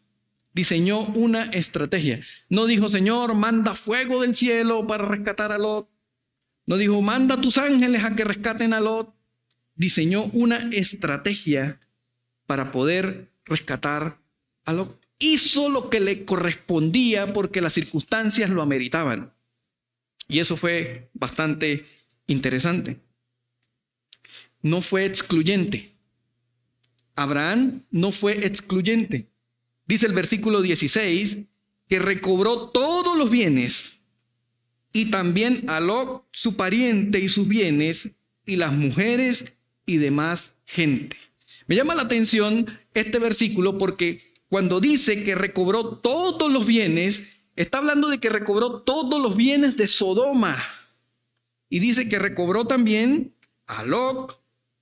[0.53, 2.19] diseñó una estrategia.
[2.49, 5.89] No dijo, Señor, manda fuego del cielo para rescatar a Lot.
[6.65, 9.13] No dijo, manda tus ángeles a que rescaten a Lot.
[9.75, 11.79] Diseñó una estrategia
[12.45, 14.19] para poder rescatar
[15.19, 19.33] Hizo lo que le correspondía porque las circunstancias lo ameritaban.
[20.27, 21.85] Y eso fue bastante
[22.27, 22.99] interesante.
[24.61, 25.89] No fue excluyente.
[27.15, 29.27] Abraham no fue excluyente.
[29.85, 31.39] Dice el versículo 16
[31.87, 34.03] que recobró todos los bienes
[34.93, 38.11] y también a Lot, su pariente y sus bienes
[38.45, 39.53] y las mujeres
[39.85, 41.17] y demás gente.
[41.67, 47.23] Me llama la atención este versículo porque cuando dice que recobró todos los bienes,
[47.55, 50.57] está hablando de que recobró todos los bienes de Sodoma.
[51.69, 53.35] Y dice que recobró también
[53.67, 54.41] a Lot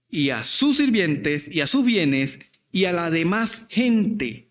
[0.10, 2.40] y a sus sirvientes y a sus bienes
[2.72, 4.50] y a la demás gente.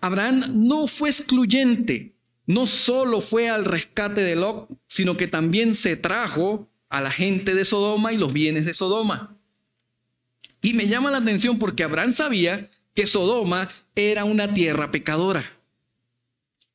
[0.00, 5.96] Abraham no fue excluyente, no solo fue al rescate de Lot, sino que también se
[5.96, 9.36] trajo a la gente de Sodoma y los bienes de Sodoma.
[10.60, 15.44] Y me llama la atención porque Abraham sabía que Sodoma era una tierra pecadora.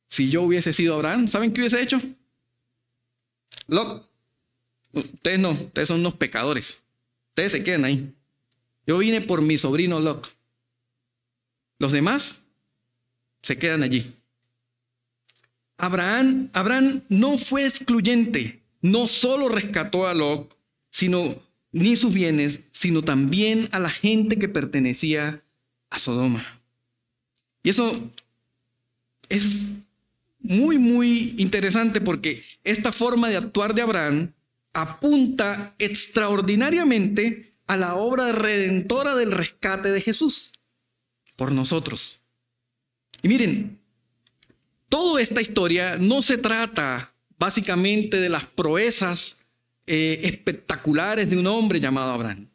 [0.08, 2.00] Si yo hubiese sido Abraham, ¿saben qué hubiese hecho?
[3.66, 4.10] Lot,
[4.92, 6.84] ustedes no, ustedes son unos pecadores.
[7.30, 8.14] Ustedes se quedan ahí.
[8.86, 10.32] Yo vine por mi sobrino Lot.
[11.78, 12.42] Los demás,
[13.42, 14.04] se quedan allí.
[15.76, 20.56] Abraham, Abraham no fue excluyente, no solo rescató a Lot,
[20.90, 25.44] sino ni sus bienes, sino también a la gente que pertenecía
[25.90, 26.44] a Sodoma.
[27.62, 28.10] Y eso
[29.28, 29.72] es
[30.40, 34.32] muy, muy interesante porque esta forma de actuar de Abraham
[34.72, 40.52] apunta extraordinariamente a la obra redentora del rescate de Jesús
[41.36, 42.20] por nosotros.
[43.22, 43.78] Y miren,
[44.88, 49.46] toda esta historia no se trata básicamente de las proezas
[49.86, 52.48] eh, espectaculares de un hombre llamado Abraham.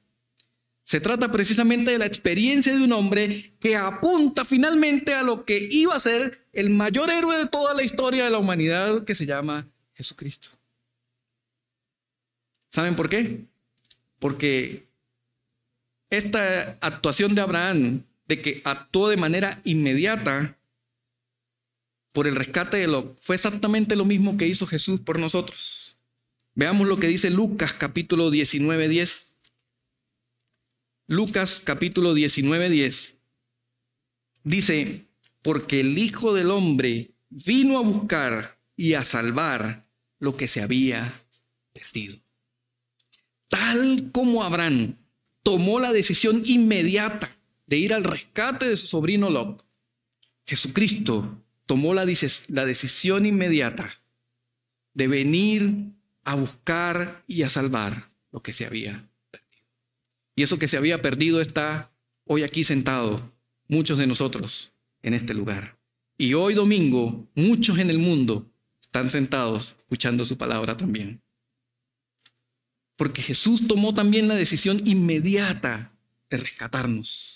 [0.83, 5.65] Se trata precisamente de la experiencia de un hombre que apunta finalmente a lo que
[5.71, 9.25] iba a ser el mayor héroe de toda la historia de la humanidad, que se
[9.25, 10.49] llama Jesucristo.
[12.69, 13.45] ¿Saben por qué?
[14.19, 14.87] Porque
[16.09, 20.57] esta actuación de Abraham de que actuó de manera inmediata
[22.11, 25.97] por el rescate de lo fue exactamente lo mismo que hizo Jesús por nosotros.
[26.55, 29.32] Veamos lo que dice Lucas capítulo 19, 10.
[31.07, 33.17] Lucas capítulo 19, 10.
[34.45, 35.05] Dice,
[35.41, 39.83] porque el Hijo del Hombre vino a buscar y a salvar
[40.19, 41.13] lo que se había
[41.73, 42.17] perdido.
[43.49, 44.95] Tal como Abraham
[45.43, 47.29] tomó la decisión inmediata
[47.67, 49.65] de ir al rescate de su sobrino Lot,
[50.45, 52.05] Jesucristo tomó la,
[52.47, 53.93] la decisión inmediata
[54.93, 55.91] de venir
[56.23, 59.09] a buscar y a salvar lo que se había.
[60.35, 61.91] Y eso que se había perdido está
[62.25, 63.33] hoy aquí sentado,
[63.67, 65.77] muchos de nosotros en este lugar.
[66.17, 68.49] Y hoy domingo, muchos en el mundo
[68.81, 71.21] están sentados escuchando su palabra también.
[72.95, 75.91] Porque Jesús tomó también la decisión inmediata
[76.29, 77.33] de rescatarnos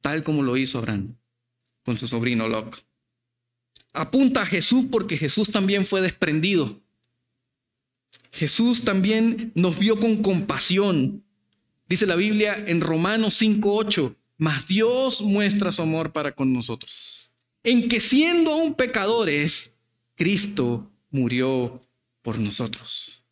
[0.00, 1.16] tal como lo hizo Abraham
[1.84, 2.84] con su sobrino Lot.
[3.92, 6.80] Apunta a Jesús porque Jesús también fue desprendido.
[8.32, 11.24] Jesús también nos vio con compasión.
[11.88, 17.32] Dice la Biblia en Romanos 5:8, mas Dios muestra su amor para con nosotros,
[17.62, 19.78] en que siendo aún pecadores,
[20.14, 21.80] Cristo murió
[22.22, 23.24] por nosotros.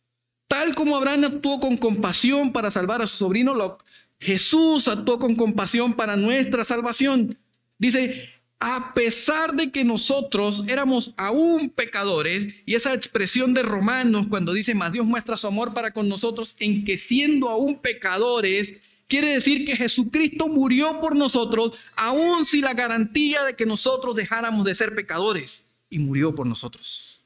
[0.47, 3.83] Tal como Abraham actuó con compasión para salvar a su sobrino Lot,
[4.19, 7.37] Jesús actuó con compasión para nuestra salvación.
[7.77, 8.29] Dice,
[8.59, 14.73] a pesar de que nosotros éramos aún pecadores, y esa expresión de Romanos cuando dice,
[14.73, 19.65] más Dios muestra su amor para con nosotros, en que siendo aún pecadores, quiere decir
[19.65, 24.95] que Jesucristo murió por nosotros, aún sin la garantía de que nosotros dejáramos de ser
[24.95, 27.21] pecadores, y murió por nosotros.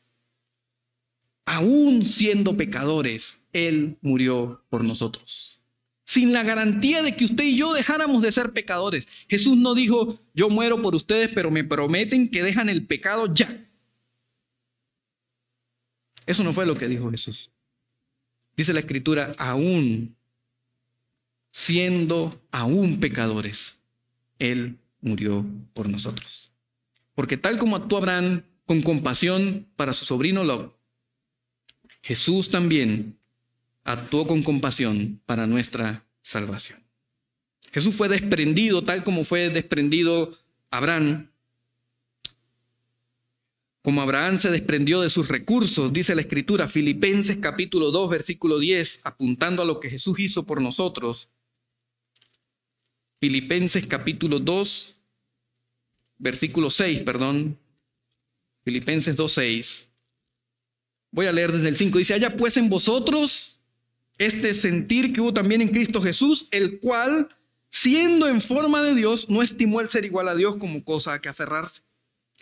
[1.45, 5.60] Aún siendo pecadores, Él murió por nosotros
[6.11, 9.07] sin la garantía de que usted y yo dejáramos de ser pecadores.
[9.29, 13.49] Jesús no dijo, yo muero por ustedes, pero me prometen que dejan el pecado ya.
[16.25, 17.49] Eso no fue lo que dijo Jesús.
[18.57, 20.13] Dice la escritura, aún
[21.53, 23.79] siendo aún pecadores,
[24.37, 26.51] Él murió por nosotros.
[27.15, 30.77] Porque tal como actuó Abraham con compasión para su sobrino Lot,
[32.01, 33.17] Jesús también
[33.83, 36.81] actuó con compasión para nuestra salvación.
[37.71, 40.37] Jesús fue desprendido tal como fue desprendido
[40.69, 41.29] Abraham.
[43.81, 49.01] Como Abraham se desprendió de sus recursos, dice la escritura, Filipenses capítulo 2, versículo 10,
[49.05, 51.29] apuntando a lo que Jesús hizo por nosotros.
[53.19, 54.95] Filipenses capítulo 2,
[56.19, 57.57] versículo 6, perdón.
[58.63, 59.89] Filipenses 2, 6.
[61.11, 61.97] Voy a leer desde el 5.
[61.97, 63.60] Dice, haya pues en vosotros
[64.21, 67.27] este sentir que hubo también en Cristo Jesús, el cual,
[67.69, 71.21] siendo en forma de Dios, no estimó el ser igual a Dios como cosa a
[71.21, 71.81] que aferrarse,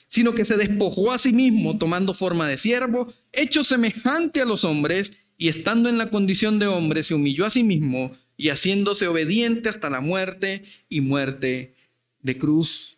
[0.10, 4.66] sino que se despojó a sí mismo, tomando forma de siervo, hecho semejante a los
[4.66, 9.08] hombres, y estando en la condición de hombre, se humilló a sí mismo, y haciéndose
[9.08, 11.76] obediente hasta la muerte y muerte
[12.22, 12.98] de cruz.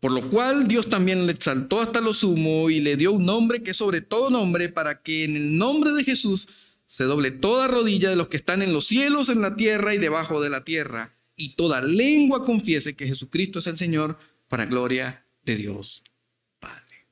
[0.00, 3.62] Por lo cual Dios también le exaltó hasta lo sumo y le dio un nombre
[3.62, 6.48] que sobre todo nombre, para que en el nombre de Jesús
[6.94, 9.98] se doble toda rodilla de los que están en los cielos, en la tierra y
[9.98, 14.16] debajo de la tierra, y toda lengua confiese que Jesucristo es el Señor,
[14.46, 16.04] para gloria de Dios
[16.60, 17.08] Padre.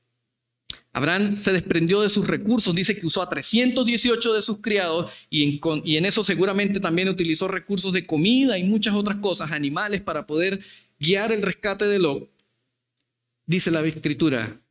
[0.93, 5.59] Abraham se desprendió de sus recursos, dice que usó a 318 de sus criados y
[5.97, 10.61] en, eso seguramente también utilizó recursos de comida y muchas otras cosas, animales, para poder
[10.97, 12.31] guiar el rescate de Lot.
[13.45, 14.61] Dice la escritura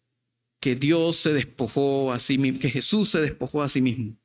[0.58, 4.16] que Dios se despojó a sí mismo, que Jesús se despojó a sí mismo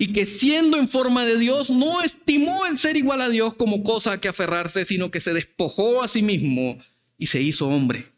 [0.00, 3.84] y que siendo en forma de Dios no estimó el ser igual a Dios como
[3.84, 6.78] cosa a que aferrarse, sino que se despojó a sí mismo
[7.18, 8.10] y se hizo hombre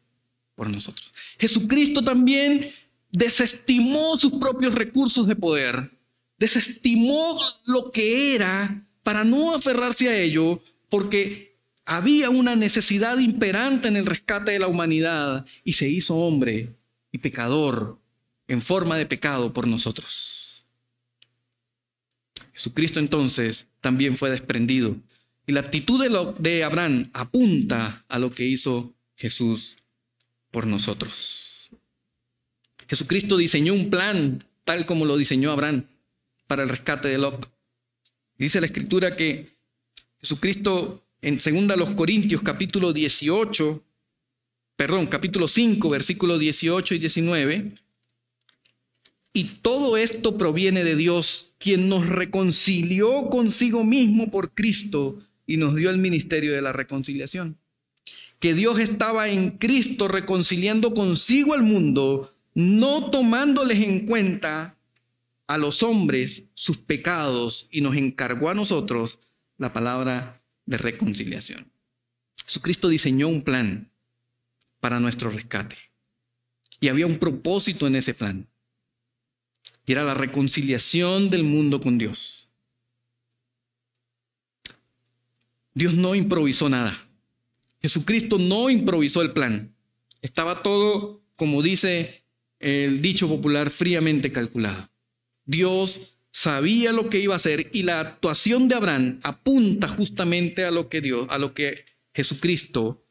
[0.54, 1.12] por nosotros.
[1.40, 2.70] Jesucristo también
[3.10, 5.90] desestimó sus propios recursos de poder,
[6.38, 13.96] desestimó lo que era para no aferrarse a ello, porque había una necesidad imperante en
[13.96, 16.76] el rescate de la humanidad y se hizo hombre
[17.10, 17.98] y pecador
[18.46, 20.41] en forma de pecado por nosotros.
[22.62, 24.96] Jesucristo entonces también fue desprendido.
[25.48, 26.00] Y la actitud
[26.38, 29.78] de, Abraham apunta a lo que hizo Jesús
[30.52, 31.70] por nosotros.
[32.86, 35.86] Jesucristo diseñó un plan tal como lo diseñó Abraham
[36.46, 37.52] para el rescate de Lot.
[38.38, 39.48] Dice la escritura que
[40.20, 43.82] Jesucristo en 2 Corintios capítulo 18,
[44.76, 47.74] perdón, capítulo 5, versículos 18 y 19,
[49.32, 55.74] y todo esto proviene de Dios, quien nos reconcilió consigo mismo por Cristo y nos
[55.74, 57.58] dio el ministerio de la reconciliación.
[58.40, 64.76] Que Dios estaba en Cristo reconciliando consigo al mundo, no tomándoles en cuenta
[65.46, 69.18] a los hombres sus pecados y nos encargó a nosotros
[69.56, 71.70] la palabra de reconciliación.
[72.44, 73.90] Jesucristo diseñó un plan
[74.80, 75.76] para nuestro rescate
[76.80, 78.48] y había un propósito en ese plan
[79.86, 82.48] y era la reconciliación del mundo con Dios.
[85.74, 86.96] Dios no improvisó nada.
[87.80, 89.74] Jesucristo no improvisó el plan.
[90.20, 92.24] Estaba todo, como dice
[92.60, 94.88] el dicho popular, fríamente calculado.
[95.44, 100.70] Dios sabía lo que iba a hacer y la actuación de Abraham apunta justamente a
[100.70, 103.04] lo que Dios, a lo que Jesucristo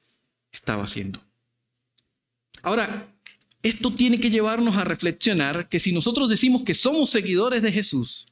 [0.52, 1.22] estaba haciendo.
[2.64, 3.11] Ahora,
[3.64, 8.26] esto tiene que llevarnos a reflexionar que si nosotros decimos que somos seguidores de Jesús,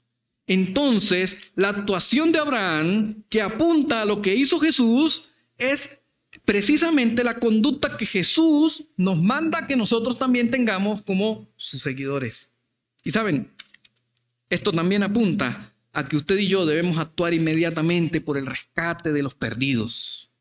[0.48, 5.26] entonces la actuación de Abraham que apunta a lo que hizo Jesús
[5.58, 6.00] es
[6.46, 12.50] precisamente la conducta que Jesús nos manda que nosotros también tengamos como sus seguidores.
[13.04, 13.52] Y saben,
[14.50, 19.22] esto también apunta a que usted y yo debemos actuar inmediatamente por el rescate de
[19.22, 20.32] los perdidos.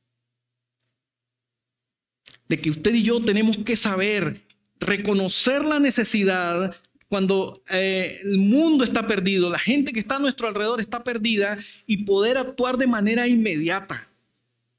[2.48, 4.47] De que usted y yo tenemos que saber
[4.80, 6.74] reconocer la necesidad
[7.08, 11.58] cuando eh, el mundo está perdido, la gente que está a nuestro alrededor está perdida
[11.86, 14.08] y poder actuar de manera inmediata.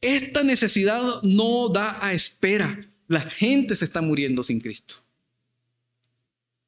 [0.01, 2.87] Esta necesidad no da a espera.
[3.07, 4.95] La gente se está muriendo sin Cristo.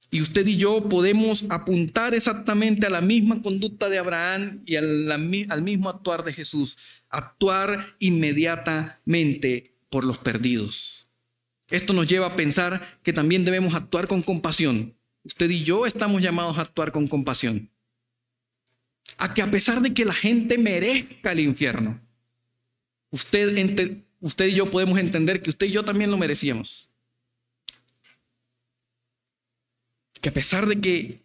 [0.09, 5.09] Y usted y yo podemos apuntar exactamente a la misma conducta de Abraham y al,
[5.09, 6.77] al mismo actuar de Jesús.
[7.09, 11.00] Actuar inmediatamente por los perdidos.
[11.71, 14.93] Esto nos lleva a pensar que también debemos actuar con compasión.
[15.23, 17.71] Usted y yo estamos llamados a actuar con compasión.
[19.17, 21.99] A que a pesar de que la gente merezca el infierno,
[23.09, 23.55] usted,
[24.47, 26.89] y yo podemos entender que usted y yo también lo merecíamos.
[30.21, 31.23] que a pesar de que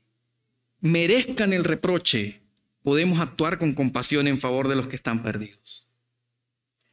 [0.81, 2.41] merezcan el reproche,
[2.83, 5.87] podemos actuar con compasión en favor de los que están perdidos.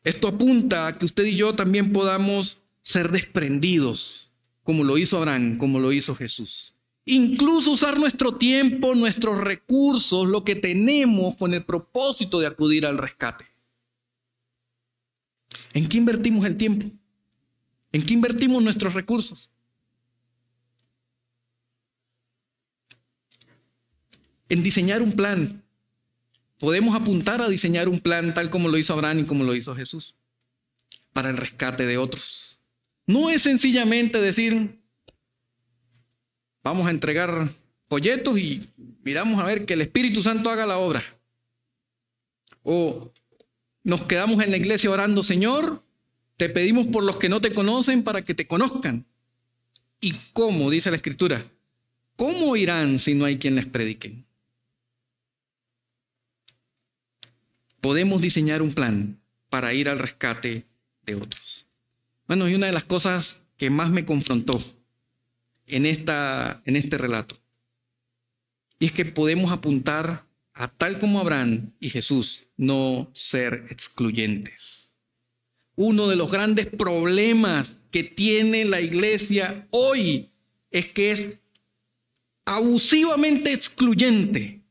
[0.04, 4.32] Esto apunta a que usted y yo también podamos ser desprendidos,
[4.62, 6.76] como lo hizo Abraham, como lo hizo Jesús.
[7.06, 13.00] Incluso usar nuestro tiempo, nuestros recursos, lo que tenemos con el propósito de acudir al
[13.00, 13.46] rescate.
[15.74, 16.86] ¿En qué invertimos el tiempo?
[17.92, 19.50] ¿En qué invertimos nuestros recursos?
[24.54, 25.64] en diseñar un plan.
[26.60, 29.76] Podemos apuntar a diseñar un plan tal como lo hizo Abraham y como lo hizo
[29.76, 30.14] Jesús,
[31.12, 32.53] para el rescate de otros.
[33.06, 34.80] No es sencillamente decir,
[36.64, 37.50] vamos a entregar
[37.88, 38.62] folletos y
[39.04, 41.04] miramos a ver que el Espíritu Santo haga la obra.
[42.64, 43.12] O
[43.84, 45.84] nos quedamos en la iglesia orando, Señor,
[46.38, 49.06] te pedimos por los que no te conocen para que te conozcan.
[50.00, 50.70] ¿Y cómo?
[50.70, 51.46] Dice la Escritura.
[52.16, 54.26] ¿Cómo irán si no hay quien les prediquen?
[57.84, 60.64] podemos diseñar un plan para ir al rescate
[61.06, 61.68] de otros.
[62.28, 64.64] Bueno, y una de las cosas que más me confrontó
[65.68, 67.38] en, esta, en este relato,
[68.80, 74.96] y es que podemos apuntar a tal como Abraham y Jesús, no ser excluyentes.
[75.76, 80.30] Uno de los grandes problemas que tiene la iglesia hoy
[80.70, 81.40] es que es
[82.46, 84.64] abusivamente excluyente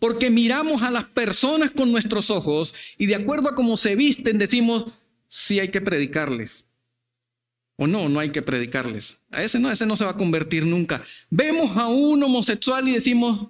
[0.00, 4.38] porque miramos a las personas con nuestros ojos y de acuerdo a cómo se visten
[4.38, 4.86] decimos,
[5.28, 6.66] sí hay que predicarles.
[7.82, 9.22] O no, no hay que predicarles.
[9.30, 11.02] A ese no, ese no se va a convertir nunca.
[11.30, 13.46] Vemos a un homosexual y decimos,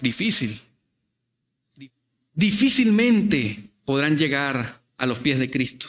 [0.00, 0.60] difícil.
[2.32, 5.88] Difícilmente podrán llegar a los pies de Cristo.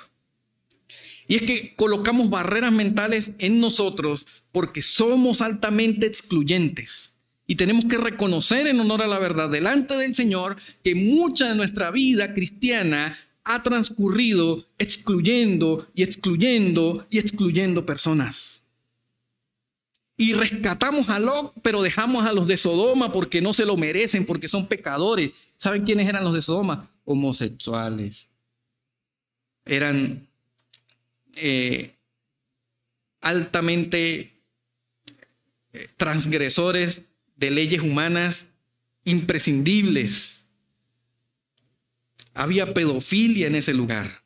[1.28, 7.20] Y es que colocamos barreras mentales en nosotros porque somos altamente excluyentes.
[7.46, 11.56] Y tenemos que reconocer en honor a la verdad delante del Señor que mucha de
[11.56, 13.16] nuestra vida cristiana
[13.46, 18.64] ha transcurrido excluyendo y excluyendo y excluyendo personas.
[20.18, 24.26] Y rescatamos a Lot, pero dejamos a los de Sodoma porque no se lo merecen,
[24.26, 25.34] porque son pecadores.
[25.58, 26.90] ¿Saben quiénes eran los de Sodoma?
[27.04, 28.30] Homosexuales.
[29.66, 30.28] Eran
[31.36, 31.94] eh,
[33.22, 34.32] altamente
[35.74, 37.04] eh, transgresores
[37.36, 38.48] de leyes humanas
[39.04, 40.45] imprescindibles.
[42.36, 44.22] Había pedofilia en ese lugar.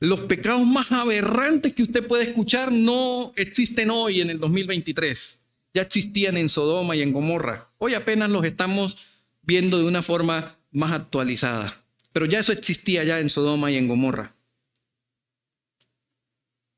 [0.00, 5.38] Los pecados más aberrantes que usted puede escuchar no existen hoy en el 2023.
[5.74, 7.68] Ya existían en Sodoma y en Gomorra.
[7.78, 8.96] Hoy apenas los estamos
[9.42, 11.84] viendo de una forma más actualizada.
[12.12, 14.34] Pero ya eso existía ya en Sodoma y en Gomorra.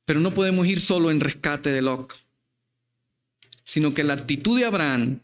[0.04, 2.12] Pero no podemos ir solo en rescate de Lot,
[3.62, 5.20] sino que la actitud de Abraham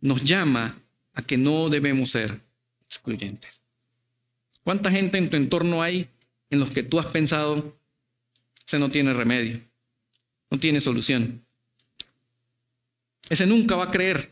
[0.00, 0.76] nos llama
[1.14, 2.40] a que no debemos ser
[2.84, 3.59] excluyentes.
[4.64, 6.08] ¿Cuánta gente en tu entorno hay
[6.50, 7.76] en los que tú has pensado,
[8.66, 9.60] ese no tiene remedio,
[10.50, 11.44] no tiene solución?
[13.28, 14.30] Ese nunca va a creer.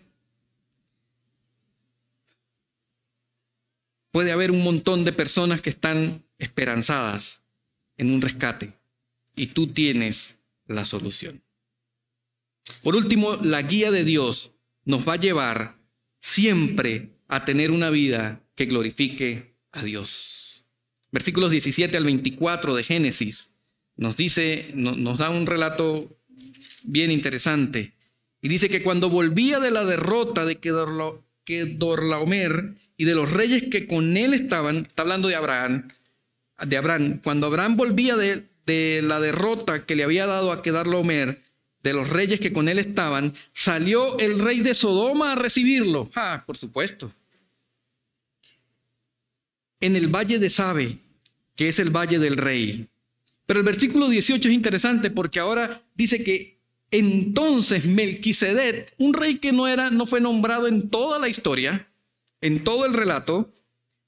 [4.10, 7.42] Puede haber un montón de personas que están esperanzadas
[7.96, 8.72] en un rescate
[9.36, 11.42] y tú tienes la solución.
[12.82, 14.52] Por último, la guía de Dios
[14.84, 15.78] nos va a llevar
[16.20, 20.64] siempre a tener una vida que glorifique a Dios.
[21.10, 23.52] Versículos 17 al 24 de Génesis
[23.96, 26.18] nos dice, nos da un relato
[26.84, 27.92] bien interesante.
[28.40, 30.58] Y dice que cuando volvía de la derrota de
[31.44, 35.88] Kedorlaomer y de los reyes que con él estaban, está hablando de Abraham,
[36.64, 38.44] de Abraham, cuando Abraham volvía de,
[39.02, 41.40] la derrota que le había dado a Kedorlaomer,
[41.82, 46.10] de los reyes que con él estaban, salió el rey de Sodoma a recibirlo.
[46.14, 47.10] Ah, por supuesto.
[49.80, 50.98] En el valle de Sabe,
[51.56, 52.86] que es el valle del rey.
[53.46, 56.58] Pero el versículo 18 es interesante porque ahora dice que
[56.90, 61.88] entonces Melquisedec, un rey que no era no fue nombrado en toda la historia,
[62.40, 63.50] en todo el relato,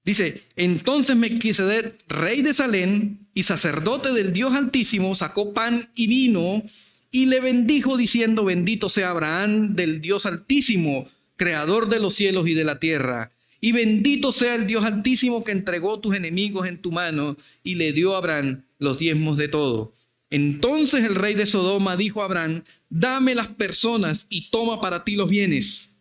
[0.04, 6.62] dice, entonces Melquisedec, rey de Salem y sacerdote del Dios Altísimo, sacó pan y vino
[7.10, 12.54] y le bendijo diciendo, bendito sea Abraham del Dios Altísimo, creador de los cielos y
[12.54, 13.30] de la tierra.
[13.60, 17.92] Y bendito sea el Dios Altísimo que entregó tus enemigos en tu mano y le
[17.92, 19.92] dio a Abraham los diezmos de todo.
[20.30, 25.16] Entonces el rey de Sodoma dijo a Abraham, dame las personas y toma para ti
[25.16, 25.96] los bienes.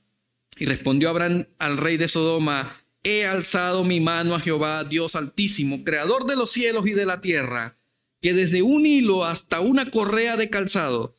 [0.57, 5.83] Y respondió Abraham al rey de Sodoma, he alzado mi mano a Jehová, Dios Altísimo,
[5.83, 7.79] creador de los cielos y de la tierra
[8.21, 11.15] que desde un hilo hasta una correa de calzado,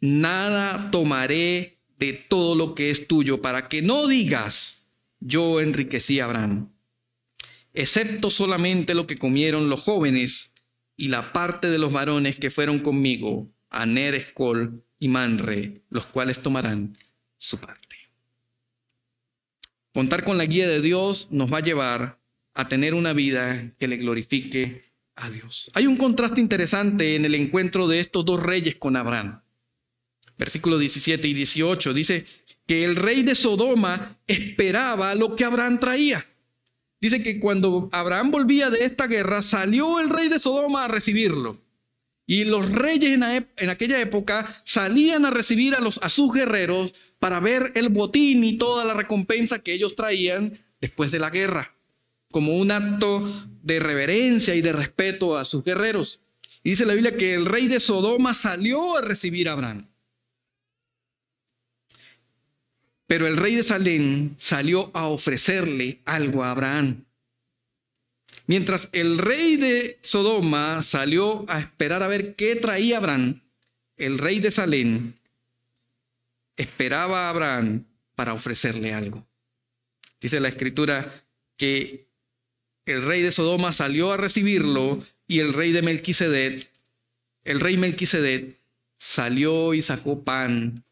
[0.00, 4.87] nada tomaré de todo lo que es tuyo, para que no digas,
[5.20, 6.72] yo enriquecí a Abraham,
[7.74, 10.54] excepto solamente lo que comieron los jóvenes
[10.96, 16.40] y la parte de los varones que fueron conmigo, Aner, Escol y Manre, los cuales
[16.40, 16.96] tomarán
[17.36, 17.96] su parte.
[19.92, 22.20] Contar con la guía de Dios nos va a llevar
[22.54, 24.88] a tener una vida que le glorifique
[25.26, 25.70] Dios.
[25.74, 29.42] Hay un contraste interesante en el encuentro de estos dos reyes con Abraham.
[30.38, 32.24] Versículos 17 y 18 dice
[32.68, 36.24] que el rey de Sodoma esperaba lo que Abraham traía.
[37.00, 41.60] Dice que cuando Abraham volvía de esta guerra, salió el rey de Sodoma a recibirlo.
[42.26, 47.40] Y los reyes en, aquella época salían a recibir a, los, a sus guerreros para
[47.40, 51.74] ver el botín y toda la recompensa que ellos traían después de la guerra
[52.30, 53.26] como un acto
[53.62, 56.20] de reverencia y de respeto a sus guerreros.
[56.62, 59.87] Y dice la Biblia que el rey de Sodoma salió a recibir a Abraham.
[63.08, 67.06] Pero el rey de Salem salió a ofrecerle algo a Abraham.
[68.46, 73.40] Mientras el rey de Sodoma salió a esperar a ver qué traía Abraham,
[73.96, 75.14] el rey de Salem
[76.56, 79.26] esperaba a Abraham para ofrecerle algo.
[80.20, 81.10] Dice la escritura
[81.56, 82.08] que
[82.84, 86.68] el rey de Sodoma salió a recibirlo y el rey de Melquisedec,
[87.44, 88.54] el rey Melquisedec
[88.98, 90.84] salió y sacó pan.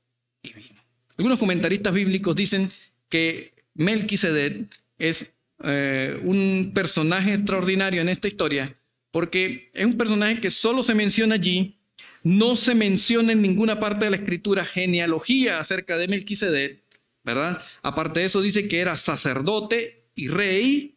[1.19, 2.71] Algunos comentaristas bíblicos dicen
[3.09, 4.67] que Melquisedec
[4.99, 5.31] es
[5.63, 8.77] eh, un personaje extraordinario en esta historia
[9.17, 11.79] porque es un personaje que solo se menciona allí,
[12.23, 16.83] no se menciona en ninguna parte de la escritura genealogía acerca de Melquisedec,
[17.25, 17.63] ¿verdad?
[17.83, 20.97] Aparte de eso dice que era sacerdote y rey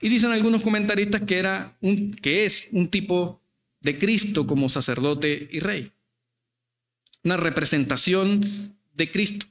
[0.00, 3.42] y dicen algunos comentaristas que, era un, que es un tipo
[3.82, 5.92] de Cristo como sacerdote y rey.
[7.24, 8.40] Una representación
[8.94, 9.46] de Cristo.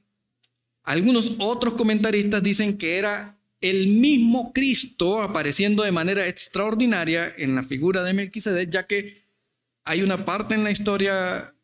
[0.84, 7.64] Algunos otros comentaristas dicen que era el mismo Cristo apareciendo de manera extraordinaria en la
[7.64, 9.24] figura de Melquisedec, ya que
[9.86, 11.56] hay una parte en la historia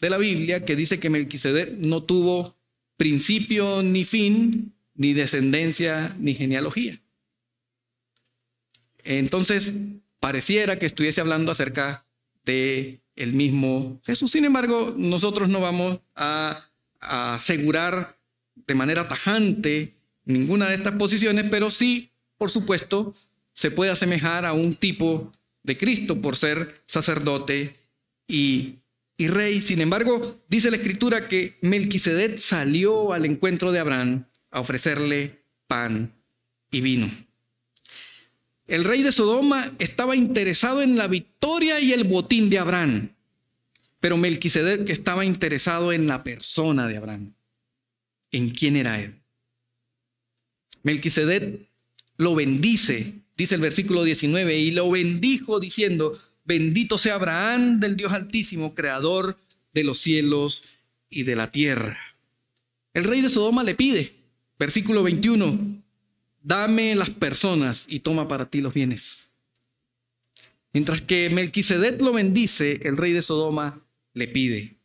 [0.00, 2.56] de la Biblia que dice que Melquisedec no tuvo
[2.96, 7.00] principio ni fin, ni descendencia ni genealogía.
[9.02, 9.72] Entonces,
[10.20, 12.04] pareciera que estuviese hablando acerca
[12.44, 14.32] de el mismo Jesús.
[14.32, 16.66] Sin embargo, nosotros no vamos a,
[17.02, 18.18] asegurar
[18.66, 19.94] de manera tajante
[20.26, 23.14] ninguna de estas posiciones, pero sí, por supuesto,
[23.54, 27.74] se puede asemejar a un tipo de Cristo por ser sacerdote
[28.28, 28.74] y,
[29.16, 29.62] y, rey.
[29.62, 36.12] Sin embargo, dice la escritura que Melquisedec salió al encuentro de Abraham a ofrecerle pan
[36.70, 37.10] y vino.
[38.70, 43.08] El rey de Sodoma estaba interesado en la victoria y el botín de Abraham,
[43.98, 47.34] pero Melquisedec estaba interesado en la persona de Abraham,
[48.30, 49.16] en quién era él.
[50.84, 51.66] Melquisedec
[52.16, 58.12] lo bendice, dice el versículo 19, y lo bendijo diciendo, bendito sea Abraham del Dios
[58.12, 59.36] Altísimo, creador
[59.74, 60.62] de los cielos
[61.08, 61.98] y de la tierra.
[62.94, 64.12] El rey de Sodoma le pide,
[64.60, 65.58] versículo 21,
[66.42, 69.30] dame las personas y toma para ti los bienes.
[70.72, 73.82] Mientras que Melquisedec lo bendice, el rey de Sodoma
[74.14, 74.76] le pide.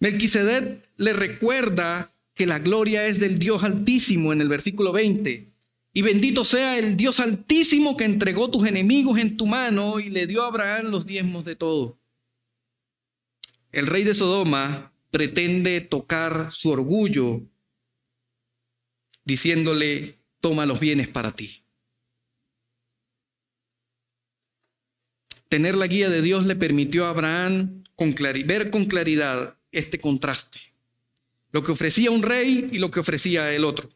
[0.00, 5.48] Melquisedec le recuerda que la gloria es del Dios Altísimo en el versículo 20.
[5.92, 10.26] Y bendito sea el Dios Altísimo que entregó tus enemigos en tu mano y le
[10.26, 11.98] dio a Abraham los diezmos de todo.
[13.72, 17.42] El rey de Sodoma pretende tocar su orgullo
[19.24, 21.62] diciéndole, toma los bienes para ti.
[25.48, 28.14] Tener la guía de Dios le permitió a Abraham con
[28.44, 30.60] ver con claridad este contraste.
[31.50, 33.88] Lo que ofrecía un rey y lo que ofrecía el otro.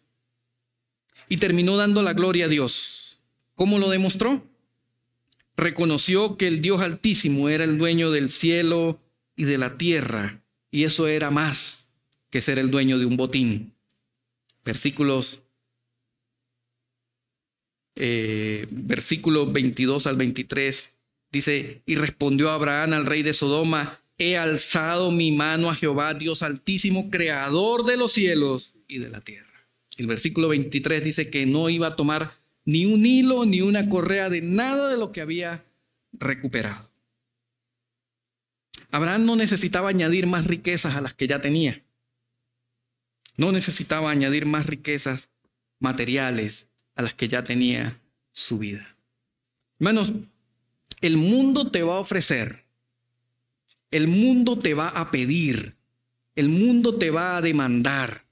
[1.28, 3.18] Y terminó dando la gloria a Dios.
[3.54, 4.44] ¿Cómo lo demostró?
[5.56, 8.98] Reconoció que el Dios Altísimo era el dueño del cielo
[9.36, 10.42] y de la tierra.
[10.70, 11.90] Y eso era más
[12.30, 13.74] que ser el dueño de un botín.
[14.64, 15.41] Versículos
[17.96, 20.96] eh, versículo 22 al 23
[21.30, 26.42] dice, y respondió Abraham al rey de Sodoma, he alzado mi mano a Jehová, Dios
[26.42, 29.66] altísimo, creador de los cielos y de la tierra.
[29.96, 34.28] El versículo 23 dice que no iba a tomar ni un hilo ni una correa
[34.28, 35.64] de nada de lo que había
[36.12, 36.90] recuperado.
[38.90, 41.82] Abraham no necesitaba añadir más riquezas a las que ya tenía.
[43.36, 45.30] No necesitaba añadir más riquezas
[45.78, 48.00] materiales a las que ya tenía
[48.32, 48.96] su vida.
[49.78, 50.12] Hermanos,
[51.00, 52.64] el mundo te va a ofrecer,
[53.90, 55.74] el mundo te va a pedir,
[56.36, 58.24] el mundo te va a demandar.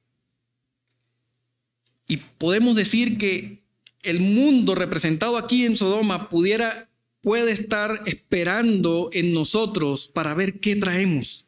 [2.07, 3.63] Y podemos decir que
[4.03, 6.89] el mundo representado aquí en Sodoma pudiera
[7.21, 11.45] puede estar esperando en nosotros para ver qué traemos,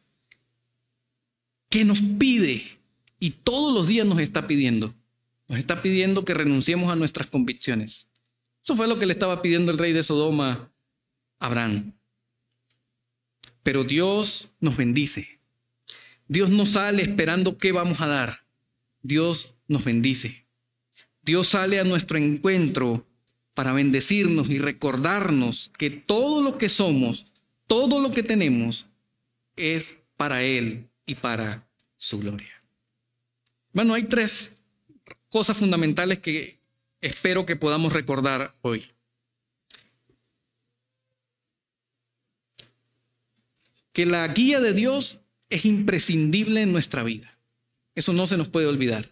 [1.69, 2.63] qué nos pide
[3.19, 4.93] y todos los días nos está pidiendo.
[5.53, 8.07] Nos está pidiendo que renunciemos a nuestras convicciones.
[8.63, 10.73] Eso fue lo que le estaba pidiendo el rey de Sodoma
[11.37, 11.93] a Abraham.
[13.61, 15.39] Pero Dios nos bendice.
[16.27, 18.47] Dios no sale esperando qué vamos a dar.
[19.03, 20.47] Dios nos bendice.
[21.21, 23.05] Dios sale a nuestro encuentro
[23.53, 27.31] para bendecirnos y recordarnos que todo lo que somos,
[27.67, 28.87] todo lo que tenemos,
[29.55, 32.63] es para Él y para su gloria.
[33.71, 34.62] Bueno, hay tres
[35.33, 36.59] cosas fundamentales que
[37.01, 38.85] espero que podamos recordar hoy.
[43.93, 47.35] Que la guía de Dios es imprescindible en nuestra vida.
[47.95, 49.05] Eso no se nos puede olvidar.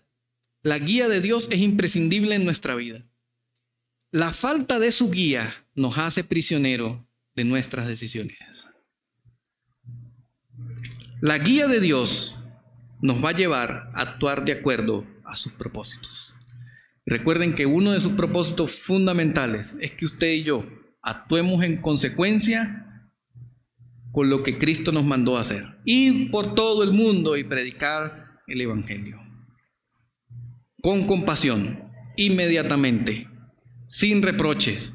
[0.61, 3.03] La guía de Dios es imprescindible en nuestra vida.
[4.11, 7.03] La falta de su guía nos hace prisionero
[7.33, 8.67] de nuestras decisiones.
[11.19, 12.37] La guía de Dios
[13.01, 16.33] nos va a llevar a actuar de acuerdo a sus propósitos.
[17.05, 20.65] Recuerden que uno de sus propósitos fundamentales es que usted y yo
[21.01, 22.87] actuemos en consecuencia
[24.11, 25.77] con lo que Cristo nos mandó hacer.
[25.85, 29.19] Ir por todo el mundo y predicar el Evangelio.
[30.81, 33.27] Con compasión, inmediatamente,
[33.87, 34.93] sin reproches,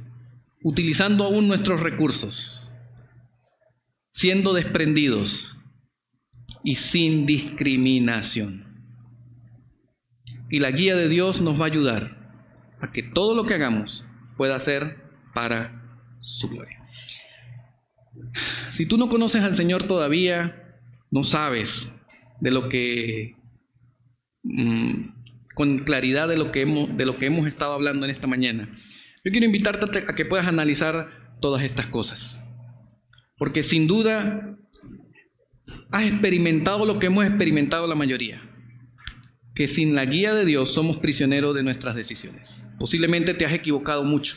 [0.62, 2.68] utilizando aún nuestros recursos,
[4.10, 5.58] siendo desprendidos
[6.62, 8.65] y sin discriminación.
[10.48, 12.16] Y la guía de Dios nos va a ayudar
[12.80, 14.04] a que todo lo que hagamos
[14.36, 15.02] pueda ser
[15.34, 16.84] para su gloria.
[18.70, 20.78] Si tú no conoces al Señor todavía,
[21.10, 21.94] no sabes
[22.40, 23.36] de lo que,
[24.42, 25.08] mm,
[25.54, 28.70] con claridad de lo, que hemos, de lo que hemos estado hablando en esta mañana,
[29.24, 32.44] yo quiero invitarte a que puedas analizar todas estas cosas.
[33.36, 34.56] Porque sin duda
[35.90, 38.55] has experimentado lo que hemos experimentado la mayoría
[39.56, 42.62] que sin la guía de Dios somos prisioneros de nuestras decisiones.
[42.78, 44.36] Posiblemente te has equivocado mucho.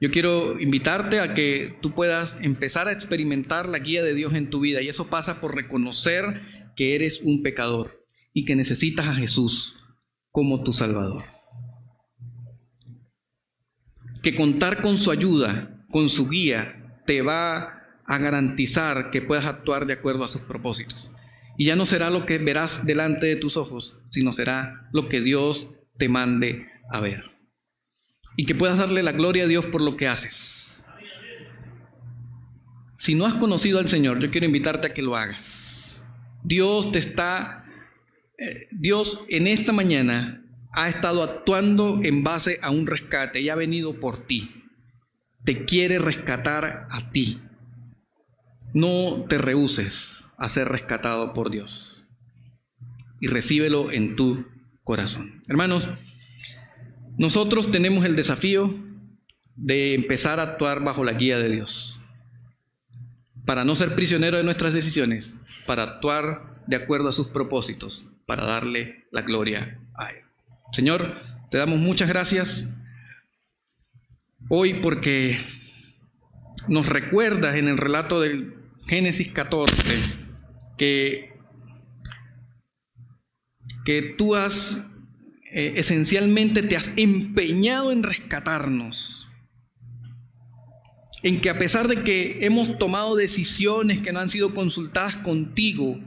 [0.00, 4.50] Yo quiero invitarte a que tú puedas empezar a experimentar la guía de Dios en
[4.50, 6.42] tu vida y eso pasa por reconocer
[6.74, 8.04] que eres un pecador
[8.34, 9.76] y que necesitas a Jesús
[10.32, 11.24] como tu Salvador.
[14.24, 19.86] Que contar con su ayuda, con su guía, te va a garantizar que puedas actuar
[19.86, 21.12] de acuerdo a sus propósitos.
[21.56, 25.20] Y ya no será lo que verás delante de tus ojos, sino será lo que
[25.20, 27.24] Dios te mande a ver.
[28.36, 30.84] Y que puedas darle la gloria a Dios por lo que haces.
[32.98, 36.04] Si no has conocido al Señor, yo quiero invitarte a que lo hagas.
[36.42, 37.64] Dios te está,
[38.38, 43.54] eh, Dios en esta mañana ha estado actuando en base a un rescate y ha
[43.54, 44.64] venido por ti.
[45.44, 47.40] Te quiere rescatar a ti.
[48.72, 52.02] No te rehuses a ser rescatado por Dios.
[53.20, 54.46] Y recíbelo en tu
[54.82, 55.42] corazón.
[55.46, 55.86] Hermanos,
[57.18, 58.74] nosotros tenemos el desafío
[59.54, 62.00] de empezar a actuar bajo la guía de Dios.
[63.44, 65.36] Para no ser prisionero de nuestras decisiones,
[65.66, 70.24] para actuar de acuerdo a sus propósitos, para darle la gloria a Él.
[70.72, 71.20] Señor,
[71.50, 72.70] te damos muchas gracias
[74.48, 75.38] hoy porque
[76.66, 78.54] nos recuerdas en el relato del
[78.86, 80.19] Génesis 14
[80.80, 81.34] que,
[83.84, 84.90] que tú has,
[85.52, 89.28] eh, esencialmente te has empeñado en rescatarnos.
[91.22, 96.00] en que a pesar de que hemos tomado decisiones que no han sido consultadas contigo,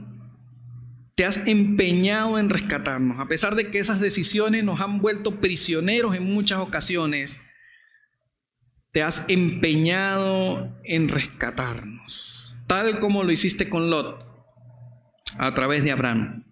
[1.14, 3.20] te has empeñado en rescatarnos.
[3.20, 7.40] A pesar de que esas decisiones nos han vuelto prisioneros en muchas ocasiones,
[8.90, 14.33] te has empeñado en rescatarnos, tal como lo hiciste con Lot
[15.38, 16.44] a través de Abraham.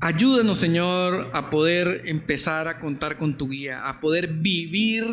[0.00, 5.04] Ayúdanos, Señor, a poder empezar a contar con tu guía, a poder vivir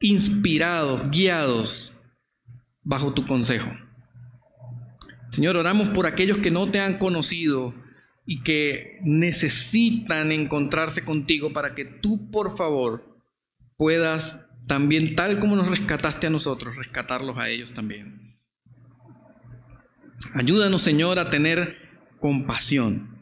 [0.00, 1.92] inspirados, guiados
[2.82, 3.70] bajo tu consejo.
[5.30, 7.74] Señor, oramos por aquellos que no te han conocido
[8.24, 13.04] y que necesitan encontrarse contigo para que tú, por favor,
[13.76, 18.25] puedas también, tal como nos rescataste a nosotros, rescatarlos a ellos también.
[20.36, 21.76] Ayúdanos, Señor, a tener
[22.20, 23.16] compasión.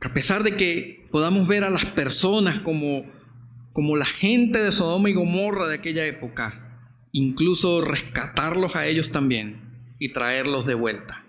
[0.00, 3.04] A pesar de que podamos ver a las personas como
[3.78, 6.82] como la gente de Sodoma y Gomorra de aquella época,
[7.12, 11.24] incluso rescatarlos a ellos también y traerlos de vuelta.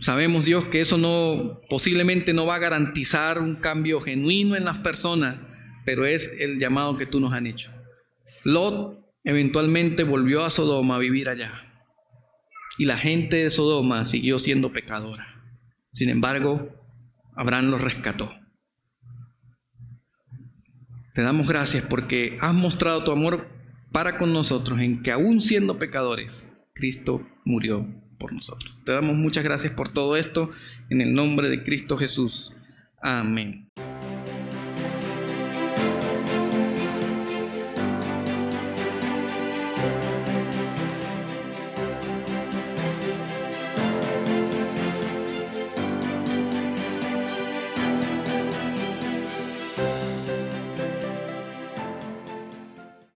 [0.00, 4.78] Sabemos, Dios, que eso no posiblemente no va a garantizar un cambio genuino en las
[4.78, 5.36] personas,
[5.84, 7.70] pero es el llamado que tú nos han hecho.
[8.44, 11.67] Lot eventualmente volvió a Sodoma a vivir allá.
[12.78, 15.26] Y la gente de Sodoma siguió siendo pecadora.
[15.92, 16.74] Sin embargo,
[17.34, 18.32] Abraham los rescató.
[21.14, 23.48] Te damos gracias porque has mostrado tu amor
[23.90, 27.86] para con nosotros en que aún siendo pecadores, Cristo murió
[28.18, 28.80] por nosotros.
[28.84, 30.50] Te damos muchas gracias por todo esto
[30.90, 32.52] en el nombre de Cristo Jesús.
[33.02, 33.68] Amén.